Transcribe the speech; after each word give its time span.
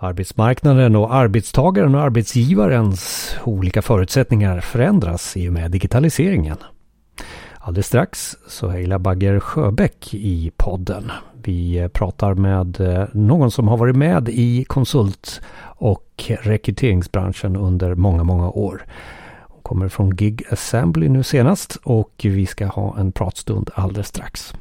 Arbetsmarknaden 0.00 0.96
och 0.96 1.14
arbetstagaren 1.14 1.94
och 1.94 2.00
arbetsgivarens 2.00 3.34
olika 3.44 3.82
förutsättningar 3.82 4.60
förändras 4.60 5.36
i 5.36 5.48
och 5.48 5.52
med 5.52 5.70
digitaliseringen. 5.70 6.56
Alldeles 7.58 7.86
strax 7.86 8.36
så 8.48 8.68
är 8.68 8.98
Bagger 8.98 9.40
Sjöbäck 9.40 10.14
i 10.14 10.50
podden. 10.56 11.10
Vi 11.42 11.88
pratar 11.92 12.34
med 12.34 12.80
eh, 12.80 13.04
någon 13.12 13.50
som 13.50 13.68
har 13.68 13.76
varit 13.76 13.96
med 13.96 14.28
i 14.28 14.64
konsult 14.64 15.40
och 15.62 16.32
rekryteringsbranschen 16.40 17.56
under 17.56 17.94
många, 17.94 18.24
många 18.24 18.50
år. 18.50 18.86
Hon 19.40 19.62
kommer 19.62 19.88
från 19.88 20.16
Gig 20.16 20.42
Assembly 20.50 21.08
nu 21.08 21.22
senast 21.22 21.78
och 21.82 22.14
vi 22.22 22.46
ska 22.46 22.66
ha 22.66 22.98
en 22.98 23.12
pratstund 23.12 23.70
alldeles 23.74 24.08
strax. 24.08 24.54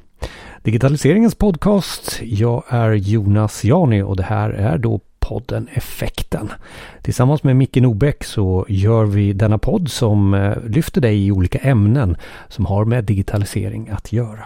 Digitaliseringens 0.63 1.35
podcast. 1.35 2.19
Jag 2.21 2.63
är 2.67 2.91
Jonas 2.91 3.63
Jani 3.63 4.01
och 4.01 4.15
det 4.15 4.23
här 4.23 4.49
är 4.49 4.77
då 4.77 4.99
podden 5.27 5.69
Effekten. 5.73 6.51
Tillsammans 7.01 7.43
med 7.43 7.55
Micke 7.55 7.81
Nobäck 7.81 8.23
så 8.23 8.65
gör 8.69 9.05
vi 9.05 9.33
denna 9.33 9.57
podd 9.57 9.91
som 9.91 10.33
eh, 10.33 10.57
lyfter 10.65 11.01
dig 11.01 11.27
i 11.27 11.31
olika 11.31 11.57
ämnen 11.57 12.17
som 12.47 12.65
har 12.65 12.85
med 12.85 13.03
digitalisering 13.03 13.89
att 13.89 14.13
göra. 14.13 14.43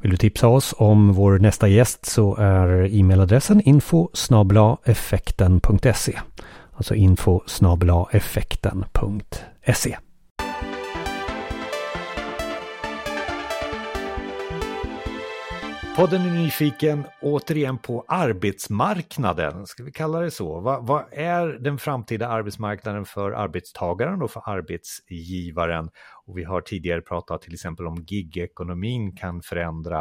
Vill 0.00 0.10
du 0.10 0.16
tipsa 0.16 0.48
oss 0.48 0.74
om 0.78 1.12
vår 1.12 1.38
nästa 1.38 1.68
gäst 1.68 2.06
så 2.06 2.36
är 2.36 2.94
e-mailadressen 2.94 3.60
info 3.60 4.08
effekten.se 4.84 6.18
Alltså 6.72 6.94
info 6.94 7.40
effekten.se 8.12 9.96
Podden 15.96 16.22
är 16.22 16.30
nyfiken 16.30 17.04
återigen 17.20 17.78
på 17.78 18.04
arbetsmarknaden, 18.08 19.66
ska 19.66 19.82
vi 19.82 19.92
kalla 19.92 20.20
det 20.20 20.30
så? 20.30 20.60
Vad, 20.60 20.86
vad, 20.86 21.04
är 21.12 21.46
den 21.46 21.78
framtida 21.78 22.28
arbetsmarknaden 22.28 23.04
för 23.04 23.32
arbetstagaren 23.32 24.22
och 24.22 24.30
för 24.30 24.42
arbetsgivaren? 24.46 25.90
Och 26.24 26.38
vi 26.38 26.44
har 26.44 26.60
tidigare 26.60 27.00
pratat 27.00 27.42
till 27.42 27.54
exempel 27.54 27.86
om 27.86 28.04
gigekonomin 28.08 29.16
kan 29.16 29.42
förändra 29.42 30.00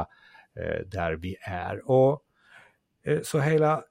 eh, 0.55 0.87
där 0.87 1.13
vi 1.13 1.35
är. 1.41 1.89
Och 1.89 2.21
eh, 3.05 3.21
så 3.23 3.39
hela 3.39 3.83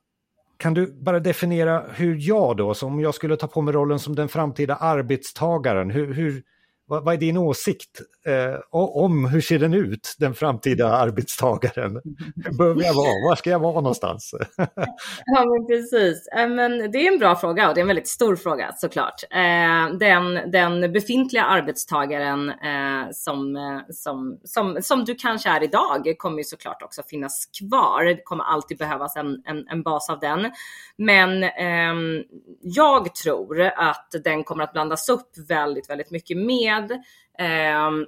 kan 0.57 0.75
du 0.75 0.93
bara 0.93 1.21
definiera 1.21 1.85
hur 1.95 2.17
jag 2.21 2.57
då, 2.57 2.75
om 2.83 3.01
jag 3.01 3.15
skulle 3.15 3.37
ta 3.37 3.47
på 3.47 3.61
mig 3.61 3.75
rollen 3.75 3.99
som 3.99 4.15
den 4.15 4.29
framtida 4.29 4.75
arbetstagaren, 4.75 5.91
hur, 5.91 6.15
hur 6.15 6.43
vad, 6.91 7.05
vad 7.05 7.15
är 7.15 7.19
din 7.19 7.37
åsikt 7.37 8.01
eh, 8.27 8.61
om 8.71 9.25
hur 9.25 9.41
ser 9.41 9.59
den 9.59 9.75
ut, 9.75 10.17
den 10.19 10.35
framtida 10.35 10.93
arbetstagaren? 10.93 12.01
Hur 12.45 12.59
behöver 12.59 12.83
jag 12.83 12.95
vara? 12.95 13.29
Var 13.29 13.37
ska 13.37 13.51
jag 13.51 13.59
vara 13.59 13.75
någonstans? 13.75 14.35
ja, 15.25 15.45
men 15.45 15.67
precis. 15.67 16.29
Eh, 16.37 16.49
men 16.49 16.91
det 16.91 17.07
är 17.07 17.13
en 17.13 17.19
bra 17.19 17.37
fråga 17.37 17.69
och 17.69 17.75
det 17.75 17.81
är 17.81 17.83
en 17.83 17.89
väldigt 17.89 18.09
stor 18.09 18.37
fråga 18.37 18.73
såklart. 18.77 19.23
Eh, 19.31 19.99
den, 19.99 20.51
den 20.51 20.93
befintliga 20.93 21.45
arbetstagaren 21.45 22.51
eh, 22.51 23.11
som, 23.13 23.57
eh, 23.57 23.81
som, 23.91 24.41
som, 24.45 24.79
som 24.83 25.05
du 25.05 25.15
kanske 25.15 25.49
är 25.49 25.63
idag 25.63 26.15
kommer 26.19 26.39
ju 26.39 26.45
såklart 26.45 26.83
också 26.83 27.03
finnas 27.03 27.47
kvar. 27.61 28.05
Det 28.05 28.23
kommer 28.25 28.45
alltid 28.45 28.79
behövas 28.79 29.17
en, 29.17 29.43
en, 29.45 29.69
en 29.69 29.83
bas 29.83 30.11
av 30.11 30.21
den. 30.21 30.51
Men 30.99 31.43
eh, 31.43 32.23
jag 32.63 33.15
tror 33.15 33.63
att 33.63 34.15
den 34.25 34.45
kommer 34.45 34.65
att 34.65 34.73
blandas 34.73 35.09
upp 35.09 35.31
väldigt, 35.49 35.91
väldigt 35.91 36.11
mycket 36.11 36.37
med 36.37 36.80
med. 36.81 36.91
Eh, 37.39 38.07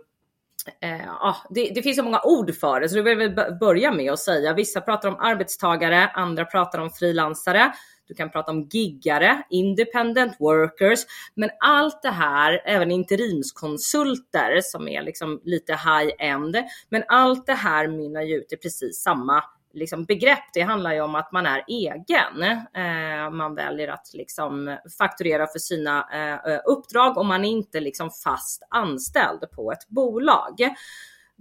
Eh, 0.81 1.37
det, 1.51 1.73
det, 1.75 1.83
finns 1.83 1.97
så 1.97 2.03
många 2.03 2.20
ord 2.25 2.55
för 2.55 2.81
det, 2.81 2.89
så 2.89 2.97
det 2.97 3.03
vill 3.03 3.19
vi 3.19 3.29
börja 3.61 3.92
med 3.92 4.12
att 4.12 4.19
säga. 4.19 4.55
Vissa 4.55 4.81
pratar 4.81 5.09
om 5.09 5.17
arbetstagare, 5.20 6.09
andra 6.09 6.45
pratar 6.45 6.79
om 6.79 6.91
frilansare. 6.91 7.73
Du 8.09 8.14
kan 8.14 8.31
prata 8.31 8.53
om 8.53 8.69
giggare, 8.70 9.42
independent 9.51 10.37
workers, 10.39 11.01
men 11.34 11.51
allt 11.61 12.03
det 12.03 12.11
här, 12.11 12.62
även 12.64 12.91
interimskonsulter 12.91 14.61
som 14.62 14.89
är 14.89 15.03
liksom 15.03 15.41
lite 15.45 15.73
high-end, 15.73 16.57
men 16.89 17.05
allt 17.08 17.47
det 17.47 17.55
här 17.55 17.89
mynnar 17.89 18.23
ju 18.23 18.36
ut 18.36 18.52
i 18.52 18.57
precis 18.57 19.02
samma 19.02 19.45
liksom 19.75 20.05
begrepp. 20.05 20.45
Det 20.55 20.61
handlar 20.61 20.93
ju 20.93 21.01
om 21.01 21.15
att 21.15 21.33
man 21.33 21.47
är 21.47 21.65
egen. 21.69 22.43
Eh, 22.75 23.31
man 23.31 23.55
väljer 23.55 23.89
att 23.89 24.11
liksom 24.15 24.79
fakturera 24.99 25.47
för 25.47 25.59
sina 25.59 26.09
eh, 26.13 26.61
uppdrag 26.65 27.19
och 27.19 27.27
man 27.27 27.45
är 27.45 27.49
inte 27.49 27.81
liksom 27.81 28.11
fast 28.25 28.63
anställd 28.71 29.51
på 29.51 29.73
ett 29.73 29.89
bolag. 29.89 30.75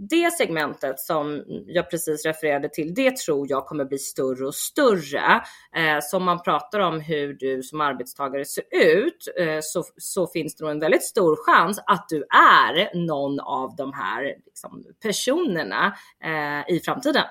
Det 0.10 0.34
segmentet 0.34 1.00
som 1.00 1.44
jag 1.68 1.90
precis 1.90 2.26
refererade 2.26 2.70
till, 2.70 2.94
det 2.94 3.18
tror 3.18 3.46
jag 3.50 3.66
kommer 3.66 3.86
bli 3.86 3.98
större 3.98 4.46
och 4.46 4.56
större. 4.56 5.42
Eh, 5.76 6.00
så 6.02 6.18
om 6.18 6.24
man 6.24 6.44
pratar 6.44 6.80
om 6.80 7.00
hur 7.00 7.34
du 7.34 7.64
som 7.64 7.82
arbetstagare 7.82 8.46
ser 8.46 8.64
ut 8.72 9.28
eh, 9.40 9.60
så, 9.62 9.84
så, 9.98 10.28
finns 10.28 10.56
det 10.56 10.64
nog 10.64 10.72
en 10.72 10.80
väldigt 10.80 11.04
stor 11.04 11.36
chans 11.46 11.80
att 11.86 12.10
du 12.10 12.18
är 12.18 13.06
någon 13.08 13.40
av 13.40 13.76
de 13.76 13.94
här 13.94 14.36
liksom, 14.46 14.84
personerna 15.04 15.96
eh, 16.24 16.76
i 16.76 16.80
framtiden. 16.80 17.26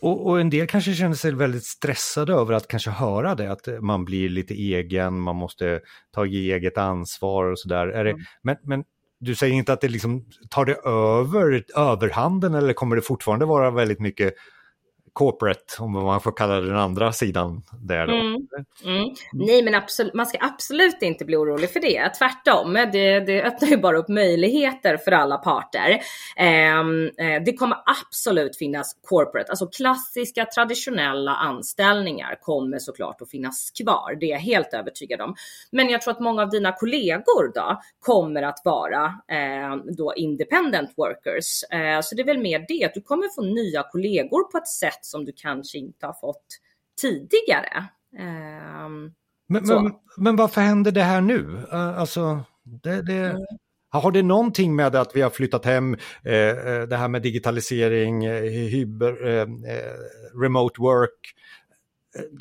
Och, 0.00 0.26
och, 0.26 0.40
en 0.40 0.50
del 0.50 0.66
kanske 0.66 0.94
känner 0.94 1.14
sig 1.14 1.32
väldigt 1.32 1.64
stressade 1.64 2.32
över 2.32 2.54
att 2.54 2.68
kanske 2.68 2.90
höra 2.90 3.34
det, 3.34 3.52
att 3.52 3.68
man 3.80 4.04
blir 4.04 4.28
lite 4.28 4.54
egen, 4.54 5.20
man 5.20 5.36
måste 5.36 5.80
ta 6.14 6.26
eget 6.26 6.78
ansvar 6.78 7.44
och 7.44 7.58
sådär. 7.58 7.88
Mm. 7.88 8.16
Men, 8.42 8.56
men 8.62 8.84
du 9.20 9.34
säger 9.34 9.54
inte 9.54 9.72
att 9.72 9.80
det 9.80 9.88
liksom 9.88 10.24
tar 10.50 10.64
det 10.64 10.74
över 10.74 11.64
överhanden 11.76 12.54
eller 12.54 12.72
kommer 12.72 12.96
det 12.96 13.02
fortfarande 13.02 13.46
vara 13.46 13.70
väldigt 13.70 14.00
mycket 14.00 14.34
corporate, 15.12 15.64
om 15.78 15.92
man 15.92 16.20
får 16.20 16.32
kalla 16.32 16.54
det 16.54 16.66
den 16.66 16.76
andra 16.76 17.12
sidan 17.12 17.62
där 17.82 18.06
då. 18.06 18.12
Mm. 18.12 18.36
Mm. 18.84 19.14
Nej, 19.32 19.62
men 19.62 19.74
absolut, 19.74 20.14
man 20.14 20.26
ska 20.26 20.38
absolut 20.40 21.02
inte 21.02 21.24
bli 21.24 21.36
orolig 21.36 21.70
för 21.70 21.80
det. 21.80 22.08
Tvärtom, 22.18 22.72
det, 22.92 23.20
det 23.20 23.42
öppnar 23.42 23.68
ju 23.68 23.76
bara 23.76 23.98
upp 23.98 24.08
möjligheter 24.08 24.96
för 24.96 25.12
alla 25.12 25.36
parter. 25.36 26.00
Ehm, 26.36 27.06
eh, 27.06 27.42
det 27.44 27.52
kommer 27.52 27.76
absolut 27.86 28.56
finnas 28.56 28.96
corporate, 29.08 29.50
alltså 29.50 29.66
klassiska 29.66 30.44
traditionella 30.44 31.34
anställningar 31.34 32.38
kommer 32.40 32.78
såklart 32.78 33.22
att 33.22 33.30
finnas 33.30 33.70
kvar. 33.70 34.16
Det 34.20 34.26
är 34.26 34.30
jag 34.30 34.38
helt 34.38 34.74
övertygad 34.74 35.20
om. 35.20 35.34
Men 35.72 35.88
jag 35.88 36.02
tror 36.02 36.12
att 36.14 36.20
många 36.20 36.42
av 36.42 36.50
dina 36.50 36.72
kollegor 36.72 37.52
då 37.54 37.80
kommer 38.00 38.42
att 38.42 38.62
vara 38.64 39.04
eh, 39.06 39.76
då 39.96 40.14
independent 40.16 40.90
workers. 40.96 41.64
Eh, 41.70 42.00
så 42.00 42.14
det 42.14 42.22
är 42.22 42.26
väl 42.26 42.38
mer 42.38 42.64
det, 42.68 42.84
att 42.84 42.94
du 42.94 43.00
kommer 43.00 43.34
få 43.34 43.42
nya 43.42 43.82
kollegor 43.82 44.50
på 44.52 44.58
ett 44.58 44.68
sätt 44.68 44.99
sätt 45.00 45.06
som 45.06 45.24
du 45.24 45.32
kanske 45.36 45.78
inte 45.78 46.06
har 46.06 46.12
fått 46.20 46.46
tidigare. 47.00 47.84
Um, 48.18 49.14
men, 49.48 49.66
men, 49.66 49.92
men, 50.16 50.36
varför 50.36 50.60
händer 50.60 50.92
det 50.92 51.02
här 51.02 51.20
nu? 51.20 51.42
Uh, 51.72 51.98
alltså, 51.98 52.44
det, 52.62 53.02
det... 53.02 53.30
Mm. 53.30 53.42
Har 53.92 54.12
det 54.12 54.22
någonting 54.22 54.76
med 54.76 54.96
att 54.96 55.16
vi 55.16 55.20
har 55.20 55.30
flyttat 55.30 55.64
hem 55.64 55.96
eh, 56.24 56.34
eh 56.34 56.82
det 56.82 56.96
här 56.96 57.08
med 57.08 57.22
digitalisering, 57.22 58.24
eh, 58.24 58.42
hyber, 58.42 59.26
eh, 59.26 59.42
eh 59.42 60.40
remote 60.40 60.80
work? 60.80 61.34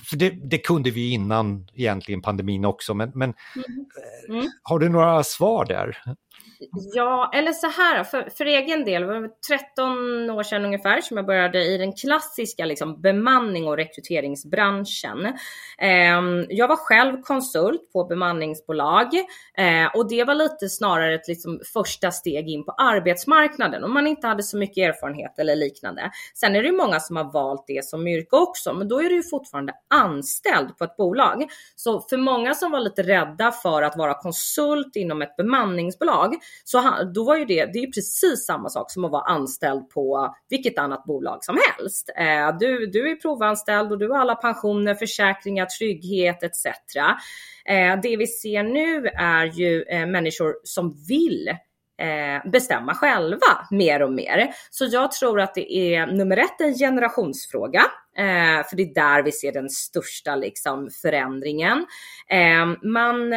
För 0.10 0.18
det, 0.18 0.30
det, 0.30 0.58
kunde 0.58 0.92
vi 0.92 1.12
innan 1.12 1.68
egentligen 1.74 2.22
pandemin 2.22 2.66
också, 2.66 2.94
men, 2.94 3.12
men 3.16 3.34
mm. 3.56 4.40
Mm. 4.40 4.52
har 4.64 4.80
du 4.80 4.90
några 4.90 5.24
svar 5.24 5.66
där? 5.66 5.98
Ja, 6.94 7.32
eller 7.34 7.52
så 7.52 7.68
här 7.68 8.04
för, 8.04 8.30
för 8.38 8.46
egen 8.46 8.86
del, 8.86 9.02
det 9.02 9.08
var 9.08 9.30
13 9.48 10.30
år 10.30 10.44
sedan 10.44 10.66
ungefär 10.66 11.02
som 11.02 11.18
jag 11.18 11.26
började 11.26 11.66
i 11.66 11.78
den 11.78 11.94
klassiska 11.94 12.66
liksom, 12.66 13.02
bemanning 13.02 13.68
och 13.68 13.78
rekryteringsbranschen. 13.78 15.26
Eh, 15.78 16.46
jag 16.50 16.68
var 16.68 16.76
själv 16.76 17.22
konsult 17.22 17.92
på 17.94 18.04
bemanningsbolag 18.04 19.14
eh, 19.58 19.96
och 19.96 20.10
det 20.10 20.24
var 20.24 20.36
lite 20.36 20.70
snarare 20.70 21.16
ett 21.16 21.28
liksom, 21.28 21.62
första 21.74 22.12
steg 22.12 22.50
in 22.50 22.66
på 22.66 22.72
arbetsmarknaden 22.72 23.84
om 23.84 23.94
man 23.94 24.08
inte 24.08 24.28
hade 24.28 24.44
så 24.44 24.58
mycket 24.58 24.90
erfarenhet 24.90 25.40
eller 25.40 25.56
liknande. 25.56 26.12
Sen 26.34 26.56
är 26.56 26.62
det 26.62 26.68
ju 26.68 26.78
många 26.78 27.00
som 27.00 27.16
har 27.16 27.32
valt 27.34 27.64
det 27.68 27.86
som 27.86 28.08
yrke 28.08 28.36
också, 28.36 28.74
men 28.74 28.88
då 28.88 29.02
är 29.02 29.10
du 29.10 29.16
ju 29.16 29.24
fortfarande 29.24 29.74
anställd 29.88 30.78
på 30.78 30.84
ett 30.84 30.98
bolag. 30.98 31.48
Så 31.76 32.02
för 32.02 32.18
många 32.18 32.54
som 32.54 32.72
var 32.72 32.80
lite 32.80 33.04
rädda 33.04 33.52
för 33.52 33.82
att 33.82 33.98
vara 33.98 34.14
konsult 34.14 34.96
inom 34.96 35.22
ett 35.22 35.36
bemanningsbolag 35.36 36.36
så 36.64 36.80
han, 36.80 37.14
då 37.14 37.24
var 37.24 37.36
ju 37.36 37.46
det, 37.46 37.66
det 37.66 37.80
är 37.80 37.92
precis 37.92 38.46
samma 38.46 38.70
sak 38.70 38.92
som 38.92 39.06
att 39.06 39.12
vara 39.12 39.24
anställd 39.24 39.90
på 39.90 40.36
vilket 40.50 40.80
annat 40.80 41.04
bolag 41.04 41.44
som 41.44 41.58
helst. 41.68 42.10
Eh, 42.16 42.58
du, 42.60 42.86
du 42.86 43.12
är 43.12 43.16
provanställd 43.16 43.92
och 43.92 44.00
du 44.00 44.10
har 44.10 44.20
alla 44.20 44.36
pensioner, 44.36 44.96
försäkringar, 44.96 45.66
trygghet 45.66 46.44
etc. 46.44 46.66
Eh, 47.66 48.02
det 48.04 48.18
vi 48.18 48.28
ser 48.28 48.64
nu 48.64 49.08
är 49.08 49.46
ju 49.46 49.84
eh, 49.84 50.06
människor 50.06 50.56
som 50.64 50.96
vill 51.08 51.50
eh, 52.00 52.50
bestämma 52.52 52.96
själva 52.96 53.68
mer 53.72 54.02
och 54.02 54.14
mer. 54.14 54.54
Så 54.70 54.86
jag 54.86 55.12
tror 55.12 55.42
att 55.42 55.56
det 55.56 55.74
är 55.74 56.08
nummer 56.08 56.38
ett 56.38 56.62
en 56.62 56.74
generationsfråga, 56.74 57.82
eh, 58.18 58.68
för 58.70 58.76
det 58.76 58.84
är 58.84 58.94
där 58.94 59.24
vi 59.24 59.32
ser 59.32 59.52
den 59.52 59.70
största 59.70 60.36
liksom, 60.36 60.90
förändringen. 61.02 61.86
Eh, 62.30 62.90
man 62.90 63.34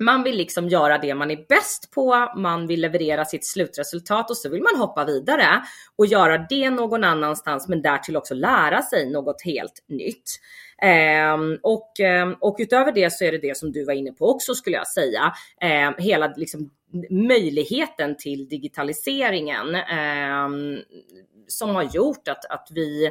man 0.00 0.22
vill 0.22 0.36
liksom 0.36 0.68
göra 0.68 0.98
det 0.98 1.14
man 1.14 1.30
är 1.30 1.46
bäst 1.48 1.90
på, 1.94 2.32
man 2.36 2.66
vill 2.66 2.80
leverera 2.80 3.24
sitt 3.24 3.46
slutresultat 3.46 4.30
och 4.30 4.36
så 4.36 4.48
vill 4.48 4.62
man 4.62 4.80
hoppa 4.80 5.04
vidare 5.04 5.62
och 5.96 6.06
göra 6.06 6.46
det 6.48 6.70
någon 6.70 7.04
annanstans 7.04 7.68
men 7.68 7.82
därtill 7.82 8.16
också 8.16 8.34
lära 8.34 8.82
sig 8.82 9.10
något 9.10 9.42
helt 9.42 9.84
nytt. 9.88 10.40
Eh, 10.82 11.58
och, 11.62 12.00
ehm, 12.00 12.34
och 12.40 12.56
utöver 12.58 12.92
det 12.92 13.12
så 13.12 13.24
är 13.24 13.32
det 13.32 13.38
det 13.38 13.56
som 13.56 13.72
du 13.72 13.84
var 13.84 13.92
inne 13.92 14.12
på 14.12 14.30
också 14.30 14.54
skulle 14.54 14.76
jag 14.76 14.88
säga. 14.88 15.32
Eh, 15.60 15.92
hela 15.98 16.32
liksom, 16.36 16.70
möjligheten 17.10 18.16
till 18.16 18.48
digitaliseringen 18.48 19.74
eh, 19.74 20.82
som 21.48 21.74
har 21.74 21.82
gjort 21.82 22.28
att, 22.28 22.44
att 22.44 22.68
vi 22.70 23.10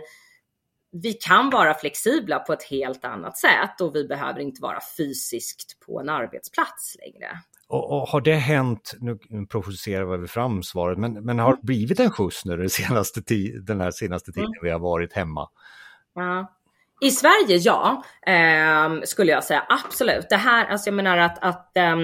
vi 0.91 1.13
kan 1.13 1.49
vara 1.49 1.73
flexibla 1.73 2.39
på 2.39 2.53
ett 2.53 2.63
helt 2.63 3.05
annat 3.05 3.37
sätt 3.37 3.81
och 3.81 3.95
vi 3.95 4.07
behöver 4.07 4.39
inte 4.39 4.61
vara 4.61 4.79
fysiskt 4.97 5.79
på 5.85 5.99
en 5.99 6.09
arbetsplats 6.09 6.95
längre. 6.99 7.39
Och, 7.67 7.91
och 7.91 8.07
har 8.07 8.21
det 8.21 8.35
hänt, 8.35 8.95
nu 8.99 9.17
provocerar 9.49 10.17
vi 10.17 10.27
fram 10.27 10.63
svaret, 10.63 10.97
men, 10.97 11.13
men 11.13 11.39
har 11.39 11.55
det 11.55 11.61
blivit 11.63 11.99
en 11.99 12.11
skjuts 12.11 12.45
nu 12.45 12.57
den, 12.57 12.69
senaste 12.69 13.21
den 13.61 13.81
här 13.81 13.91
senaste 13.91 14.31
tiden 14.31 14.47
mm. 14.47 14.59
vi 14.61 14.69
har 14.69 14.79
varit 14.79 15.13
hemma? 15.13 15.49
Ja. 16.15 16.55
I 17.01 17.11
Sverige, 17.11 17.57
ja, 17.57 18.03
eh, 18.27 19.01
skulle 19.03 19.31
jag 19.31 19.43
säga 19.43 19.63
absolut. 19.69 20.29
Det 20.29 20.35
här, 20.35 20.65
alltså 20.65 20.87
jag 20.87 20.95
menar 20.95 21.17
att, 21.17 21.43
att, 21.43 21.77
eh, 21.77 21.95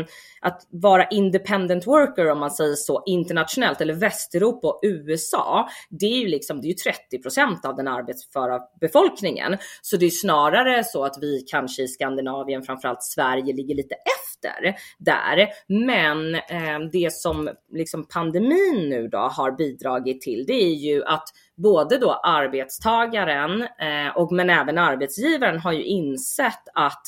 att 0.42 0.68
vara 0.70 1.08
independent 1.08 1.88
worker 1.88 2.32
om 2.32 2.40
man 2.40 2.52
säger 2.52 2.76
så 2.76 3.04
internationellt 3.06 3.82
eller 3.82 3.94
Västeuropa 3.94 4.68
och 4.68 4.80
USA, 4.84 5.70
det 5.90 6.06
är 6.06 6.18
ju 6.18 6.28
liksom, 6.28 6.62
det 6.62 6.68
är 6.68 6.70
ju 6.70 6.76
30% 7.20 7.66
av 7.66 7.76
den 7.76 7.88
arbetsföra 7.88 8.60
befolkningen. 8.82 9.58
Så 9.82 9.98
det 9.98 10.06
är 10.06 10.10
snarare 10.10 10.84
så 10.84 11.06
att 11.06 11.18
vi 11.22 11.46
kanske 11.48 11.84
i 11.84 11.88
Skandinavien, 11.88 12.64
framförallt 12.64 13.04
Sverige, 13.04 13.54
ligger 13.54 13.76
lite 13.76 13.96
efter 13.96 14.76
där. 14.98 15.48
Men 15.68 16.36
eh, 16.36 16.90
det 16.92 17.14
som 17.14 17.50
liksom 17.74 18.08
pandemin 18.08 18.90
nu 18.90 19.08
då 19.08 19.18
har 19.18 19.52
bidragit 19.52 20.22
till, 20.22 20.44
det 20.48 20.64
är 20.64 20.76
ju 20.76 21.04
att 21.04 21.28
både 21.56 21.98
då 21.98 22.14
arbetstagaren 22.14 23.62
eh, 23.62 24.16
och 24.16 24.32
men 24.32 24.50
även 24.50 24.78
arbetsgivaren 24.78 25.60
har 25.60 25.72
ju 25.72 25.84
insett 25.84 26.64
att 26.74 27.04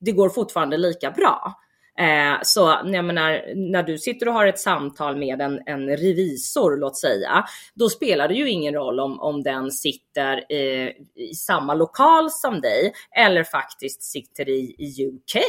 det 0.00 0.12
går 0.12 0.28
fortfarande 0.28 0.76
lika 0.76 1.10
bra. 1.10 1.54
Eh, 1.98 2.38
så 2.42 2.60
jag 2.84 3.04
menar, 3.04 3.54
när 3.70 3.82
du 3.82 3.98
sitter 3.98 4.28
och 4.28 4.34
har 4.34 4.46
ett 4.46 4.58
samtal 4.58 5.16
med 5.16 5.40
en, 5.40 5.60
en 5.66 5.96
revisor, 5.96 6.76
låt 6.76 6.98
säga, 6.98 7.44
då 7.74 7.88
spelar 7.88 8.28
det 8.28 8.34
ju 8.34 8.50
ingen 8.50 8.74
roll 8.74 9.00
om, 9.00 9.20
om 9.20 9.42
den 9.42 9.70
sitter 9.70 10.44
eh, 10.48 10.88
i 11.14 11.34
samma 11.34 11.74
lokal 11.74 12.30
som 12.30 12.60
dig 12.60 12.92
eller 13.16 13.44
faktiskt 13.44 14.02
sitter 14.02 14.48
i, 14.48 14.74
i 14.78 15.06
UK 15.06 15.42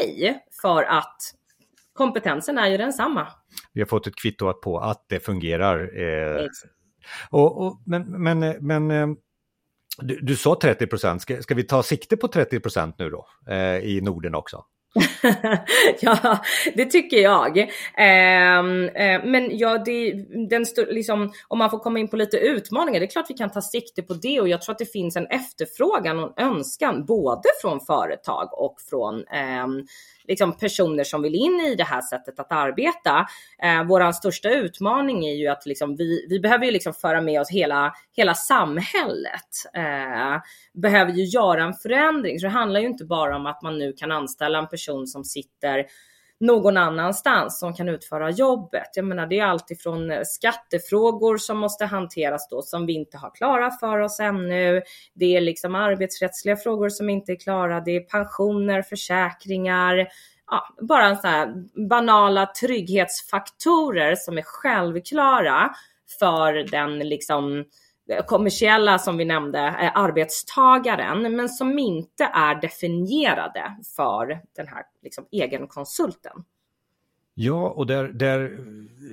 för 0.61 0.83
att 0.83 1.17
kompetensen 1.93 2.57
är 2.57 2.67
ju 2.67 2.77
densamma. 2.77 3.27
Vi 3.73 3.81
har 3.81 3.87
fått 3.87 4.07
ett 4.07 4.15
kvitto 4.15 4.53
på 4.53 4.79
att 4.79 5.05
det 5.09 5.19
fungerar. 5.19 5.79
Eh, 5.79 6.45
och, 7.29 7.65
och, 7.65 7.81
men 7.85 8.23
men, 8.23 8.43
eh, 8.43 8.55
men 8.61 8.91
eh, 8.91 9.07
du, 10.01 10.19
du 10.21 10.35
sa 10.35 10.57
30 10.61 10.87
procent, 10.87 11.21
ska, 11.21 11.41
ska, 11.41 11.55
vi 11.55 11.63
ta 11.63 11.83
sikte 11.83 12.17
på 12.17 12.27
30 12.27 12.59
procent 12.59 12.95
nu 12.99 13.09
då 13.09 13.27
eh, 13.49 13.77
i 13.77 14.01
Norden 14.01 14.35
också? 14.35 14.63
ja, 15.99 16.39
det 16.75 16.85
tycker 16.85 17.17
jag. 17.17 17.57
Eh, 17.57 18.57
eh, 18.57 19.25
men 19.25 19.57
ja, 19.57 19.77
det, 19.77 20.11
den 20.49 20.65
liksom, 20.87 21.31
om 21.47 21.57
man 21.57 21.69
får 21.69 21.79
komma 21.79 21.99
in 21.99 22.07
på 22.07 22.15
lite 22.15 22.37
utmaningar, 22.37 22.99
det 22.99 23.05
är 23.05 23.09
klart 23.09 23.29
vi 23.29 23.33
kan 23.33 23.51
ta 23.51 23.61
sikte 23.61 24.01
på 24.03 24.13
det 24.13 24.41
och 24.41 24.49
jag 24.49 24.61
tror 24.61 24.73
att 24.73 24.79
det 24.79 24.91
finns 24.91 25.15
en 25.15 25.27
efterfrågan 25.27 26.19
och 26.19 26.39
en 26.39 26.47
önskan 26.47 27.05
både 27.05 27.49
från 27.61 27.79
företag 27.79 28.49
och 28.53 28.75
från 28.89 29.15
eh, 29.15 29.67
liksom 30.27 30.57
personer 30.57 31.03
som 31.03 31.21
vill 31.21 31.35
in 31.35 31.61
i 31.61 31.75
det 31.75 31.83
här 31.83 32.01
sättet 32.01 32.39
att 32.39 32.51
arbeta. 32.51 33.27
Eh, 33.63 33.83
Vår 33.83 34.11
största 34.11 34.49
utmaning 34.49 35.25
är 35.25 35.35
ju 35.35 35.47
att 35.47 35.65
liksom 35.65 35.95
vi, 35.95 36.25
vi 36.29 36.39
behöver 36.39 36.65
ju 36.65 36.71
liksom 36.71 36.93
föra 36.93 37.21
med 37.21 37.41
oss 37.41 37.49
hela, 37.49 37.93
hela 38.15 38.33
samhället. 38.33 39.51
Eh, 39.73 40.41
behöver 40.73 41.11
ju 41.11 41.23
göra 41.23 41.63
en 41.63 41.73
förändring. 41.73 42.39
Så 42.39 42.45
det 42.45 42.51
handlar 42.51 42.79
ju 42.79 42.85
inte 42.87 43.05
bara 43.05 43.35
om 43.35 43.45
att 43.45 43.61
man 43.61 43.77
nu 43.77 43.93
kan 43.93 44.11
anställa 44.11 44.59
en 44.59 44.67
person 44.67 45.07
som 45.07 45.23
sitter 45.23 45.85
någon 46.39 46.77
annanstans 46.77 47.59
som 47.59 47.73
kan 47.73 47.89
utföra 47.89 48.29
jobbet. 48.29 48.89
Jag 48.95 49.05
menar, 49.05 49.27
det 49.27 49.39
är 49.39 49.45
alltifrån 49.45 50.11
eh, 50.11 50.21
skattefrågor 50.25 51.37
som 51.37 51.57
måste 51.57 51.85
hanteras 51.85 52.47
då 52.49 52.61
som 52.61 52.85
vi 52.85 52.93
inte 52.93 53.17
har 53.17 53.35
klara 53.35 53.71
för 53.71 53.99
oss 53.99 54.19
ännu. 54.19 54.81
Det 55.13 55.37
är 55.37 55.41
liksom 55.41 55.75
arbetsrättsliga 55.75 56.55
frågor 56.55 56.89
som 56.89 57.09
inte 57.09 57.31
är 57.31 57.35
klara. 57.35 57.79
Det 57.79 57.95
är 57.95 58.01
pensioner, 58.01 58.81
försäkringar, 58.81 60.07
ja, 60.51 60.75
bara 60.81 61.15
så 61.15 61.27
här 61.27 61.53
banala 61.89 62.45
trygghetsfaktorer 62.45 64.15
som 64.15 64.37
är 64.37 64.43
självklara 64.45 65.69
för 66.19 66.53
den 66.53 66.99
liksom 66.99 67.65
Eh, 68.09 68.25
kommersiella 68.25 68.99
som 68.99 69.17
vi 69.17 69.25
nämnde, 69.25 69.59
eh, 69.59 69.91
arbetstagaren, 69.95 71.35
men 71.35 71.49
som 71.49 71.79
inte 71.79 72.23
är 72.23 72.61
definierade 72.61 73.77
för 73.95 74.41
den 74.55 74.67
här 74.67 74.83
liksom, 75.03 75.27
egenkonsulten. 75.31 76.43
Ja, 77.39 77.69
och 77.69 77.87
där, 77.87 78.07
där, 78.07 78.57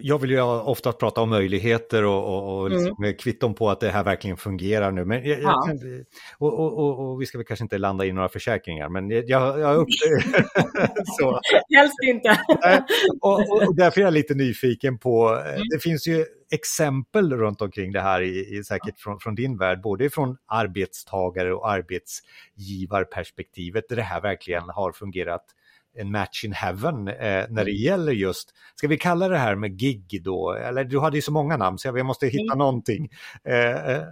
jag 0.02 0.18
vill 0.18 0.30
ju 0.30 0.40
ofta 0.40 0.92
prata 0.92 1.20
om 1.20 1.30
möjligheter 1.30 2.04
och, 2.04 2.24
och, 2.24 2.58
och 2.58 2.70
liksom 2.70 3.04
mm. 3.04 3.16
kvitton 3.16 3.54
på 3.54 3.70
att 3.70 3.80
det 3.80 3.90
här 3.90 4.04
verkligen 4.04 4.36
fungerar 4.36 4.92
nu. 4.92 5.04
Men 5.04 5.24
jag, 5.24 5.42
ja. 5.42 5.68
jag, 5.68 6.04
och, 6.38 7.10
och, 7.10 7.20
vi 7.20 7.26
ska 7.26 7.38
väl 7.38 7.46
kanske 7.46 7.64
inte 7.64 7.78
landa 7.78 8.04
i 8.04 8.12
några 8.12 8.28
försäkringar, 8.28 8.88
men 8.88 9.10
jag, 9.10 9.60
jag 9.60 9.76
upp 9.76 9.88
så. 11.18 11.40
Helst 11.76 11.94
inte. 12.04 12.40
och, 13.20 13.38
och, 13.38 13.76
därför 13.76 14.00
är 14.00 14.04
jag 14.04 14.14
lite 14.14 14.34
nyfiken 14.34 14.98
på, 14.98 15.28
mm. 15.28 15.62
det 15.70 15.78
finns 15.82 16.08
ju 16.08 16.24
exempel 16.52 17.32
runt 17.32 17.60
omkring 17.60 17.92
det 17.92 18.00
här, 18.00 18.22
i, 18.22 18.56
i 18.56 18.64
säkert 18.64 19.00
från, 19.00 19.20
från, 19.20 19.34
din 19.34 19.58
värld, 19.58 19.80
både 19.82 20.10
från 20.10 20.36
arbetstagare 20.46 21.54
och 21.54 21.70
arbetsgivarperspektivet, 21.70 23.84
där 23.88 23.96
det 23.96 24.02
här 24.02 24.20
verkligen 24.20 24.68
har 24.68 24.92
fungerat 24.92 25.44
en 25.94 26.10
match 26.10 26.44
in 26.44 26.52
heaven 26.52 27.08
eh, 27.08 27.14
när 27.48 27.64
det 27.64 27.70
mm. 27.70 27.82
gäller 27.82 28.12
just, 28.12 28.50
ska 28.74 28.88
vi 28.88 28.98
kalla 28.98 29.28
det 29.28 29.38
här 29.38 29.54
med 29.54 29.78
gig 29.78 30.20
då, 30.24 30.52
eller 30.52 30.84
du 30.84 31.00
hade 31.00 31.16
ju 31.16 31.22
så 31.22 31.32
många 31.32 31.56
namn 31.56 31.78
så 31.78 31.88
jag 31.88 32.06
måste 32.06 32.26
hitta 32.26 32.52
mm. 32.52 32.58
någonting. 32.58 33.08
Eh, 33.44 33.90
eh 33.90 34.02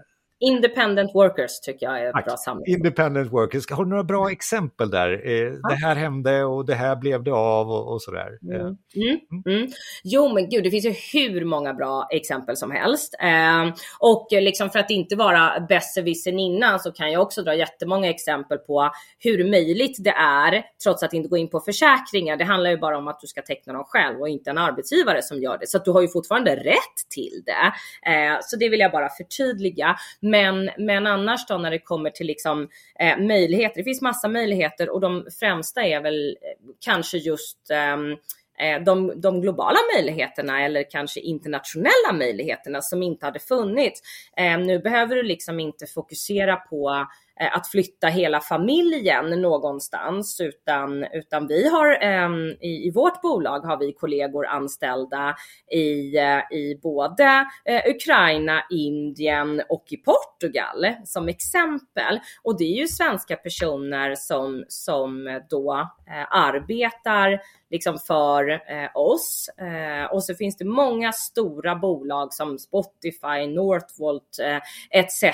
Independent 0.43 1.15
workers 1.15 1.61
tycker 1.61 1.87
jag 1.87 2.00
är 2.00 2.06
ett 2.06 2.25
bra 2.25 2.37
samling. 2.37 2.75
Independent 2.75 3.33
workers, 3.33 3.71
har 3.71 3.85
du 3.85 3.91
några 3.91 4.05
bra 4.05 4.31
exempel 4.31 4.91
där? 4.91 5.27
Eh, 5.27 5.33
ja. 5.33 5.69
Det 5.69 5.75
här 5.75 5.97
hände 5.97 6.44
och 6.44 6.67
det 6.67 6.75
här 6.75 6.97
blev 6.97 7.25
det 7.25 7.33
av 7.33 7.71
och, 7.71 7.93
och 7.93 8.03
sådär. 8.03 8.39
Mm. 8.43 8.61
Mm. 8.61 8.77
mm. 8.97 9.59
Mm. 9.59 9.73
Jo 10.05 10.35
men 10.35 10.49
gud, 10.49 10.65
det 10.65 10.71
finns 10.71 10.85
ju 10.85 10.94
hur 11.12 11.44
många 11.44 11.75
bra 11.75 12.09
exempel 12.11 12.56
som 12.56 12.71
helst. 12.71 13.15
Eh, 13.21 13.75
och 13.99 14.29
liksom 14.31 14.71
för 14.71 14.79
att 14.79 14.91
inte 14.91 15.17
vara 15.17 15.67
besserwissern 15.69 16.39
innan 16.39 16.81
så 16.81 16.93
kan 16.93 17.12
jag 17.12 17.23
också 17.23 17.43
dra 17.43 17.55
jättemånga 17.55 18.11
exempel 18.11 18.59
på 18.59 18.91
hur 19.19 19.50
möjligt 19.50 19.97
det 20.05 20.15
är, 20.19 20.65
trots 20.85 21.03
att 21.03 21.12
inte 21.12 21.29
gå 21.29 21.37
in 21.37 21.50
på 21.50 21.61
försäkringar. 21.61 22.37
Det 22.37 22.45
handlar 22.45 22.71
ju 22.71 22.76
bara 22.76 22.99
om 22.99 23.09
att 23.09 23.21
du 23.21 23.26
ska 23.26 23.43
teckna 23.43 23.73
dem 23.73 23.85
själv 23.85 24.21
och 24.21 24.28
inte 24.28 24.50
en 24.50 24.59
arbetsgivare 24.59 25.23
som 25.23 25.43
gör 25.43 25.59
det. 25.59 25.69
Så 25.69 25.78
du 25.78 25.90
har 25.90 26.02
ju 26.02 26.09
fortfarande 26.09 26.57
rätt 26.57 26.99
till 27.14 27.43
det. 27.47 27.73
Eh, 28.11 28.38
så 28.43 28.57
det 28.57 28.69
vill 28.69 28.81
jag 28.81 28.93
bara 28.93 29.09
förtydliga. 29.09 29.97
Men, 30.33 30.71
men 30.79 31.07
annars 31.07 31.47
då 31.47 31.59
när 31.59 31.71
det 31.71 31.79
kommer 31.79 32.11
till 32.11 32.27
liksom, 32.27 32.69
eh, 32.99 33.19
möjligheter, 33.19 33.77
det 33.77 33.85
finns 33.85 34.03
massa 34.03 34.29
möjligheter 34.29 34.91
och 34.91 35.01
de 35.01 35.27
främsta 35.41 35.83
är 35.83 36.01
väl 36.01 36.29
eh, 36.29 36.75
kanske 36.81 37.19
just 37.19 37.71
ehm, 37.71 38.12
eh, 38.59 38.83
de, 38.85 39.21
de, 39.21 39.41
globala 39.41 39.79
möjligheterna 39.97 40.65
eller 40.65 40.91
kanske 40.91 41.21
internationella 41.21 42.12
möjligheterna 42.12 42.81
som 42.81 43.03
inte 43.03 43.27
hade 43.27 43.39
funnits. 43.39 44.03
Eh, 44.37 44.59
nu 44.59 44.79
behöver 44.79 45.17
du 45.17 45.23
liksom 45.23 45.61
inte 45.61 45.87
fokusera 45.87 46.57
på 46.57 47.07
Eh, 47.41 47.57
att 47.57 47.69
flytta 47.69 48.07
hela 48.07 48.41
familjen 48.41 49.41
någonstans 49.41 50.41
utan, 50.41 51.05
utan 51.05 51.47
vi 51.47 51.69
har 51.69 52.03
ehm, 52.03 52.49
i, 52.61 52.87
i, 52.87 52.91
vårt 52.91 53.23
bolag 53.23 53.61
har 53.61 53.77
vi 53.77 53.93
kollegor 53.93 54.47
anställda 54.47 55.35
i, 55.73 56.17
eh, 56.17 56.59
i 56.59 56.79
både 56.83 57.47
eh, 57.65 57.83
Ukraina, 57.87 58.62
Indien 58.71 59.62
och 59.69 59.85
i 59.91 59.97
Portugal 59.97 60.87
som 61.05 61.29
exempel. 61.29 62.21
Och 62.43 62.59
det 62.59 62.65
är 62.65 62.81
ju 62.81 62.89
svenska 62.89 63.37
personer 63.37 64.15
som, 64.15 64.65
som 64.69 65.41
då 65.51 65.89
arbetar 66.31 67.41
liksom 67.73 67.99
för 67.99 68.51
eh, 68.51 68.91
oss. 68.95 69.49
Eh, 69.59 70.12
och 70.12 70.25
så 70.25 70.35
finns 70.35 70.57
det 70.57 70.65
många 70.65 71.12
stora 71.12 71.77
bolag 71.77 72.35
som 72.35 72.59
Spotify, 72.59 73.47
Northvolt 73.55 74.39
eh, 74.43 74.59
etc. 74.91 75.25